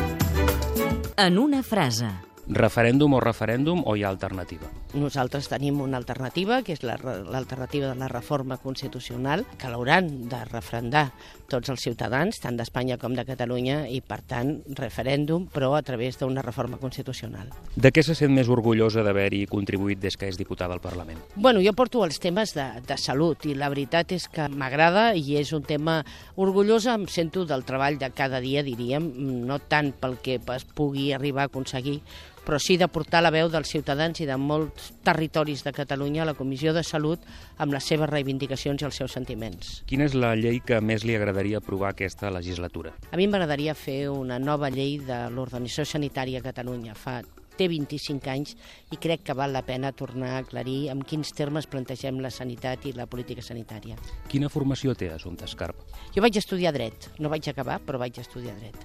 en 1.28 1.38
una 1.38 1.64
frase. 1.64 2.08
Referèndum 2.50 3.14
o 3.14 3.20
referèndum 3.22 3.84
o 3.86 3.94
hi 3.94 4.02
ha 4.02 4.10
alternativa? 4.10 4.66
Nosaltres 4.98 5.46
tenim 5.52 5.84
una 5.84 6.00
alternativa, 6.02 6.64
que 6.66 6.74
és 6.74 6.80
l'alternativa 6.82 7.92
la, 7.92 7.94
de 7.94 8.00
la 8.00 8.08
reforma 8.10 8.58
constitucional, 8.58 9.44
que 9.62 9.70
l'hauran 9.70 10.08
de 10.32 10.40
refrendar 10.50 11.12
tots 11.50 11.70
els 11.70 11.84
ciutadans, 11.86 12.40
tant 12.42 12.58
d'Espanya 12.58 12.98
com 12.98 13.14
de 13.14 13.26
Catalunya, 13.28 13.84
i 13.86 14.02
per 14.02 14.24
tant 14.26 14.56
referèndum, 14.80 15.46
però 15.54 15.76
a 15.78 15.84
través 15.86 16.18
d'una 16.18 16.42
reforma 16.42 16.80
constitucional. 16.82 17.52
De 17.78 17.92
què 17.94 18.02
se 18.02 18.18
sent 18.18 18.34
més 18.34 18.50
orgullosa 18.50 19.06
d'haver-hi 19.06 19.44
contribuït 19.52 20.02
des 20.02 20.18
que 20.18 20.32
és 20.34 20.42
diputada 20.42 20.74
al 20.74 20.82
Parlament? 20.82 21.22
Bueno, 21.36 21.62
jo 21.62 21.76
porto 21.78 22.02
els 22.02 22.18
temes 22.18 22.56
de, 22.58 22.66
de 22.82 22.98
salut 22.98 23.46
i 23.46 23.54
la 23.54 23.70
veritat 23.70 24.16
és 24.18 24.26
que 24.26 24.50
m'agrada 24.50 25.12
i 25.14 25.38
és 25.38 25.54
un 25.54 25.70
tema 25.70 26.00
orgullosa, 26.34 26.98
em 26.98 27.06
sento 27.06 27.46
del 27.46 27.62
treball 27.70 28.02
de 28.02 28.10
cada 28.10 28.42
dia, 28.42 28.66
diríem, 28.66 29.06
no 29.46 29.62
tant 29.62 29.94
pel 29.94 30.18
que 30.18 30.42
es 30.42 30.66
pugui 30.66 31.12
arribar 31.14 31.46
a 31.46 31.54
aconseguir, 31.54 32.00
però 32.46 32.60
sí 32.62 32.78
de 32.78 32.88
portar 32.92 33.22
la 33.24 33.32
veu 33.34 33.50
dels 33.52 33.72
ciutadans 33.72 34.20
i 34.22 34.28
de 34.30 34.38
molts 34.40 34.92
territoris 35.06 35.64
de 35.66 35.74
Catalunya 35.76 36.24
a 36.24 36.30
la 36.30 36.36
Comissió 36.38 36.74
de 36.74 36.84
Salut 36.84 37.24
amb 37.58 37.74
les 37.76 37.86
seves 37.86 38.10
reivindicacions 38.10 38.82
i 38.82 38.88
els 38.88 39.02
seus 39.02 39.16
sentiments. 39.16 39.82
Quina 39.90 40.08
és 40.10 40.16
la 40.18 40.36
llei 40.40 40.62
que 40.66 40.80
més 40.82 41.06
li 41.08 41.18
agradaria 41.18 41.60
aprovar 41.60 41.94
aquesta 41.94 42.32
legislatura? 42.34 42.96
A 43.12 43.18
mi 43.20 43.28
m'agradaria 43.28 43.76
fer 43.76 44.08
una 44.10 44.40
nova 44.40 44.72
llei 44.74 45.00
de 45.04 45.26
l'Organització 45.34 45.88
Sanitària 45.98 46.40
a 46.44 46.48
Catalunya. 46.50 46.96
Fa 46.98 47.20
té 47.60 47.68
25 47.68 48.32
anys 48.32 48.56
i 48.94 49.00
crec 49.02 49.26
que 49.28 49.36
val 49.36 49.52
la 49.54 49.66
pena 49.68 49.92
tornar 49.92 50.32
a 50.36 50.44
aclarir 50.44 50.88
en 50.94 51.04
quins 51.04 51.34
termes 51.36 51.68
plantegem 51.68 52.22
la 52.24 52.32
sanitat 52.32 52.88
i 52.88 52.96
la 52.96 53.10
política 53.12 53.44
sanitària. 53.44 54.00
Quina 54.32 54.52
formació 54.54 54.96
té 54.96 55.12
Assumpta 55.12 55.50
Escarp? 55.50 55.84
Jo 56.16 56.24
vaig 56.24 56.40
estudiar 56.40 56.74
dret. 56.76 57.12
No 57.20 57.32
vaig 57.32 57.52
acabar, 57.52 57.82
però 57.84 58.00
vaig 58.00 58.22
estudiar 58.24 58.56
dret. 58.62 58.80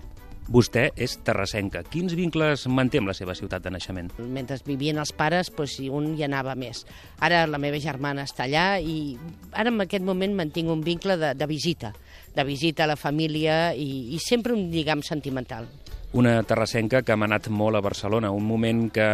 Vostè 0.45 0.91
és 1.01 1.17
terrassenca. 1.25 1.81
Quins 1.89 2.13
vincles 2.17 2.67
manté 2.69 3.01
amb 3.01 3.09
la 3.09 3.15
seva 3.17 3.33
ciutat 3.37 3.65
de 3.65 3.73
naixement? 3.73 4.11
Mentre 4.19 4.59
vivien 4.67 5.01
els 5.01 5.15
pares, 5.17 5.49
doncs, 5.55 5.79
un 5.89 6.11
hi 6.19 6.27
anava 6.27 6.53
més. 6.59 6.85
Ara 7.25 7.47
la 7.49 7.61
meva 7.61 7.81
germana 7.81 8.27
està 8.29 8.45
allà 8.45 8.67
i 8.79 9.17
ara 9.53 9.73
en 9.73 9.81
aquest 9.81 10.05
moment 10.05 10.37
mantinc 10.37 10.69
un 10.69 10.85
vincle 10.85 11.17
de, 11.17 11.33
de 11.35 11.49
visita, 11.49 11.95
de 12.37 12.45
visita 12.45 12.85
a 12.85 12.93
la 12.93 13.01
família 13.01 13.73
i, 13.73 14.15
i 14.15 14.21
sempre 14.21 14.53
un 14.53 14.69
lligam 14.71 15.03
sentimental 15.03 15.69
una 16.15 16.45
terrassenca 16.47 17.01
que 17.03 17.11
ha 17.11 17.19
anat 17.19 17.49
molt 17.51 17.75
a 17.75 17.81
Barcelona, 17.83 18.31
un, 18.31 18.45
moment 18.47 18.87
que, 18.95 19.07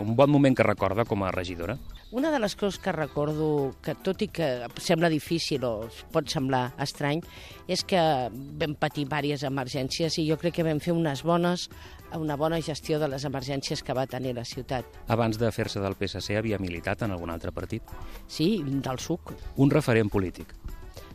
un 0.00 0.14
bon 0.16 0.30
moment 0.32 0.56
que 0.56 0.64
recorda 0.64 1.04
com 1.04 1.20
a 1.22 1.32
regidora? 1.34 1.76
Una 2.12 2.30
de 2.30 2.38
les 2.38 2.54
coses 2.54 2.78
que 2.78 2.92
recordo, 2.92 3.74
que 3.82 3.96
tot 3.98 4.20
i 4.22 4.28
que 4.30 4.68
sembla 4.78 5.10
difícil 5.10 5.64
o 5.66 5.88
pot 6.14 6.30
semblar 6.30 6.70
estrany, 6.80 7.18
és 7.66 7.82
que 7.82 7.98
vam 8.30 8.76
patir 8.78 9.08
diverses 9.08 9.42
emergències 9.48 10.20
i 10.22 10.28
jo 10.28 10.38
crec 10.38 10.60
que 10.60 10.66
vam 10.66 10.78
fer 10.78 10.94
unes 10.94 11.24
bones 11.26 11.66
una 12.14 12.36
bona 12.36 12.60
gestió 12.62 12.98
de 12.98 13.08
les 13.08 13.24
emergències 13.26 13.82
que 13.82 13.94
va 13.94 14.06
tenir 14.06 14.34
la 14.36 14.44
ciutat. 14.44 14.86
Abans 15.08 15.38
de 15.38 15.50
fer-se 15.52 15.82
del 15.82 15.96
PSC 15.98 16.38
havia 16.38 16.58
militat 16.62 17.02
en 17.02 17.12
algun 17.12 17.30
altre 17.30 17.52
partit? 17.52 17.82
Sí, 18.28 18.62
del 18.64 18.98
SUC. 19.02 19.34
Un 19.56 19.70
referent 19.70 20.10
polític? 20.12 20.54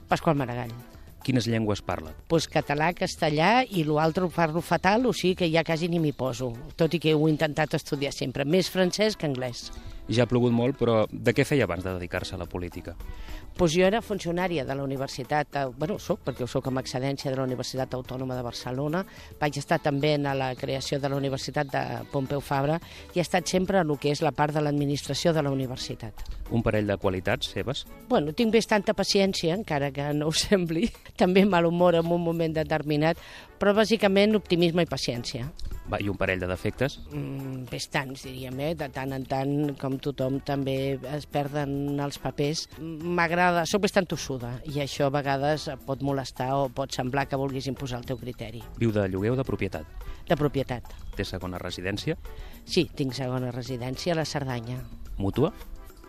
Pasqual 0.10 0.36
Maragall. 0.36 0.74
Quines 1.22 1.46
llengües 1.46 1.84
parla? 1.86 2.12
Pues 2.28 2.48
català, 2.50 2.90
castellà 2.98 3.62
i 3.70 3.84
l'altre 3.86 4.26
ho 4.26 4.32
parlo 4.34 4.62
fatal, 4.66 5.06
o 5.06 5.14
sigui 5.14 5.36
que 5.38 5.50
ja 5.54 5.64
quasi 5.64 5.88
ni 5.88 6.00
m'hi 6.02 6.16
poso, 6.18 6.50
tot 6.76 6.98
i 6.98 7.00
que 7.00 7.14
ho 7.14 7.28
he 7.28 7.32
intentat 7.32 7.78
estudiar 7.78 8.12
sempre, 8.16 8.46
més 8.46 8.72
francès 8.74 9.16
que 9.16 9.30
anglès. 9.30 9.70
Ja 10.12 10.26
ha 10.26 10.30
plogut 10.30 10.52
molt, 10.52 10.78
però 10.80 11.06
de 11.12 11.34
què 11.36 11.46
feia 11.48 11.66
abans 11.68 11.86
de 11.86 11.94
dedicar-se 11.96 12.36
a 12.36 12.42
la 12.42 12.48
política? 12.50 12.96
Pues 13.58 13.74
jo 13.76 13.84
era 13.86 14.02
funcionària 14.02 14.64
de 14.66 14.76
la 14.76 14.84
Universitat, 14.84 15.56
eh, 15.56 15.66
bueno, 15.78 15.98
soc, 16.00 16.22
perquè 16.26 16.48
soc 16.48 16.68
amb 16.68 16.80
excedència 16.80 17.32
de 17.32 17.38
la 17.38 17.44
Universitat 17.44 17.94
Autònoma 17.94 18.36
de 18.36 18.44
Barcelona, 18.46 19.04
vaig 19.40 19.58
estar 19.60 19.80
també 19.84 20.14
en 20.16 20.30
la 20.38 20.54
creació 20.56 21.00
de 21.00 21.10
la 21.10 21.20
Universitat 21.20 21.68
de 21.72 21.84
Pompeu 22.12 22.42
Fabra 22.42 22.80
i 23.14 23.20
he 23.20 23.26
estat 23.26 23.48
sempre 23.48 23.80
en 23.80 23.90
el 23.90 24.00
que 24.00 24.12
és 24.12 24.24
la 24.24 24.32
part 24.32 24.56
de 24.56 24.64
l'administració 24.64 25.34
de 25.34 25.44
la 25.44 25.52
universitat. 25.52 26.24
Un 26.52 26.64
parell 26.64 26.88
de 26.88 26.98
qualitats 26.98 27.52
seves? 27.52 27.86
Bueno, 28.10 28.34
tinc 28.34 28.54
més 28.56 28.68
tanta 28.68 28.96
paciència, 28.96 29.56
encara 29.56 29.92
que 29.92 30.12
no 30.14 30.32
ho 30.32 30.36
sembli, 30.36 30.90
també 31.22 31.46
mal 31.46 31.68
humor 31.68 32.00
en 32.00 32.08
un 32.08 32.24
moment 32.24 32.56
determinat, 32.56 33.20
però 33.60 33.76
bàsicament 33.78 34.36
optimisme 34.36 34.84
i 34.84 34.90
paciència. 34.90 35.52
Va, 35.90 35.98
I 36.00 36.10
un 36.12 36.18
parell 36.20 36.40
de 36.40 36.48
defectes? 36.48 37.00
Mm, 37.10 37.66
bastants, 37.72 38.24
diríem, 38.28 38.60
eh? 38.62 38.72
De 38.78 38.88
tant 38.94 39.12
en 39.16 39.26
tant, 39.28 39.74
com 39.82 39.98
tothom, 40.00 40.38
també 40.46 40.76
es 41.16 41.26
perden 41.26 42.00
els 42.00 42.20
papers. 42.22 42.68
M'agrada, 42.80 43.66
sóc 43.70 43.84
bastant 43.88 44.08
tossuda, 44.08 44.54
i 44.70 44.80
això 44.84 45.10
a 45.10 45.16
vegades 45.18 45.68
pot 45.88 46.06
molestar 46.06 46.52
o 46.60 46.70
pot 46.70 46.94
semblar 46.94 47.26
que 47.28 47.40
vulguis 47.40 47.68
imposar 47.72 48.00
el 48.00 48.08
teu 48.12 48.22
criteri. 48.22 48.62
Viu 48.78 48.94
de 48.96 49.08
lloguer 49.10 49.34
o 49.34 49.40
de 49.40 49.48
propietat? 49.48 50.08
De 50.30 50.38
propietat. 50.38 50.94
Té 51.18 51.26
segona 51.28 51.60
residència? 51.60 52.16
Sí, 52.64 52.86
tinc 52.96 53.18
segona 53.18 53.52
residència 53.52 54.14
a 54.14 54.22
la 54.22 54.26
Cerdanya. 54.26 54.80
Mútua? 55.18 55.52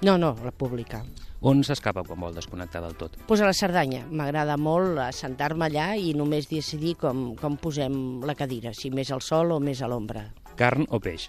No, 0.03 0.19
no, 0.19 0.35
la 0.43 0.51
pública. 0.51 1.05
On 1.47 1.61
s'escapa 1.63 2.03
quan 2.03 2.19
vol 2.19 2.35
desconnectar 2.35 2.81
del 2.83 2.97
tot? 2.99 3.15
Pues 3.29 3.41
a 3.41 3.47
la 3.47 3.55
Cerdanya. 3.55 4.01
M'agrada 4.11 4.57
molt 4.59 4.99
assentar-me 4.99 5.69
allà 5.69 5.93
i 5.95 6.11
només 6.19 6.49
decidir 6.51 6.97
com, 6.99 7.21
com 7.39 7.55
posem 7.55 7.95
la 8.27 8.35
cadira, 8.35 8.73
si 8.75 8.91
més 8.91 9.13
al 9.15 9.23
sol 9.23 9.55
o 9.55 9.61
més 9.63 9.79
a 9.79 9.89
l'ombra. 9.91 10.25
Carn 10.59 10.89
o 10.91 10.99
peix? 10.99 11.29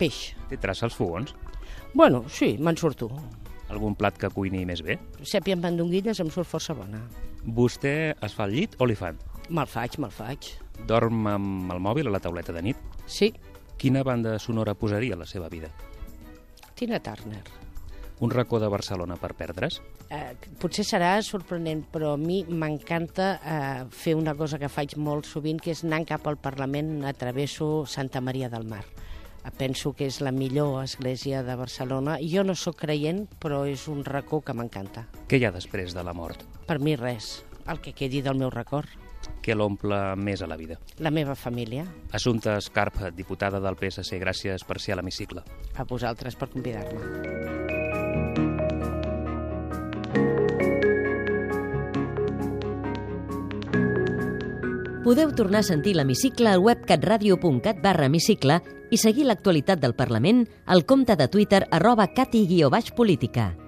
Peix. 0.00 0.20
Té 0.48 0.56
traça 0.60 0.86
als 0.88 0.96
fogons? 0.96 1.34
Bueno, 1.92 2.22
sí, 2.32 2.54
me'n 2.56 2.80
surto. 2.80 3.10
Algun 3.68 3.96
plat 3.98 4.16
que 4.20 4.30
cuini 4.32 4.64
més 4.64 4.80
bé? 4.84 4.96
Sèpia 5.20 5.58
amb 5.58 5.68
mandonguilles 5.68 6.20
em 6.24 6.32
surt 6.32 6.48
força 6.48 6.76
bona. 6.76 7.02
Vostè 7.44 8.14
es 8.24 8.36
fa 8.36 8.46
el 8.48 8.56
llit 8.56 8.78
o 8.80 8.88
li 8.88 8.96
fan? 8.96 9.20
Me'l 9.50 9.68
faig, 9.68 9.98
me'l 10.00 10.12
faig. 10.12 10.48
Dorm 10.88 11.28
amb 11.28 11.76
el 11.76 11.84
mòbil 11.84 12.08
a 12.08 12.16
la 12.16 12.22
tauleta 12.24 12.56
de 12.56 12.64
nit? 12.70 12.80
Sí. 13.04 13.34
Quina 13.76 14.00
banda 14.00 14.38
sonora 14.40 14.72
posaria 14.72 15.12
a 15.12 15.20
la 15.20 15.28
seva 15.28 15.52
vida? 15.52 15.68
Tina 16.74 17.02
Turner 17.04 17.63
un 18.24 18.30
racó 18.32 18.58
de 18.60 18.68
Barcelona 18.72 19.18
per 19.20 19.34
perdre's? 19.36 19.80
Eh, 20.08 20.34
potser 20.60 20.86
serà 20.88 21.14
sorprenent, 21.22 21.84
però 21.92 22.14
a 22.14 22.20
mi 22.20 22.42
m'encanta 22.48 23.28
eh, 23.36 23.84
fer 23.92 24.16
una 24.16 24.34
cosa 24.38 24.58
que 24.58 24.72
faig 24.72 24.96
molt 24.96 25.28
sovint, 25.28 25.60
que 25.60 25.74
és 25.74 25.84
anar 25.84 26.04
cap 26.08 26.26
al 26.30 26.40
Parlament, 26.40 27.04
atravesso 27.04 27.84
Santa 27.86 28.24
Maria 28.24 28.48
del 28.48 28.66
Mar. 28.68 28.84
Eh, 29.44 29.52
penso 29.52 29.92
que 29.92 30.08
és 30.08 30.22
la 30.24 30.32
millor 30.32 30.82
església 30.84 31.44
de 31.44 31.56
Barcelona. 31.60 32.18
Jo 32.24 32.44
no 32.48 32.56
sóc 32.56 32.80
creient, 32.80 33.26
però 33.40 33.64
és 33.68 33.86
un 33.92 34.04
racó 34.04 34.40
que 34.40 34.56
m'encanta. 34.56 35.06
Què 35.28 35.38
hi 35.38 35.44
ha 35.44 35.54
després 35.54 35.94
de 35.94 36.04
la 36.04 36.16
mort? 36.16 36.46
Per 36.64 36.80
mi 36.80 36.96
res, 36.96 37.44
el 37.68 37.84
que 37.84 37.92
quedi 37.92 38.24
del 38.24 38.40
meu 38.40 38.52
record. 38.52 38.88
Què 39.44 39.56
l'omple 39.56 39.96
més 40.20 40.42
a 40.44 40.48
la 40.48 40.56
vida? 40.60 40.76
La 41.04 41.12
meva 41.12 41.36
família. 41.36 41.86
Assumpta 42.12 42.58
Escarp, 42.60 43.00
diputada 43.16 43.60
del 43.60 43.76
PSC, 43.80 44.20
gràcies 44.20 44.64
per 44.68 44.80
ser 44.80 44.96
a 44.96 45.00
l'hemicicle. 45.00 45.44
A 45.76 45.88
vosaltres 45.88 46.36
per 46.36 46.52
convidar-me. 46.52 47.83
Podeu 55.04 55.34
tornar 55.36 55.60
a 55.60 55.66
sentir 55.68 55.92
l'hemicicle 55.98 56.48
al 56.48 56.62
web 56.64 56.86
catradio.cat 56.88 57.82
barra 57.84 58.06
hemicicle 58.08 58.56
i 58.88 58.96
seguir 58.96 59.26
l'actualitat 59.28 59.82
del 59.82 59.92
Parlament 59.98 60.46
al 60.64 60.86
compte 60.88 61.18
de 61.20 61.28
Twitter 61.28 61.66
arroba 61.70 62.08
cati-política. 62.16 63.63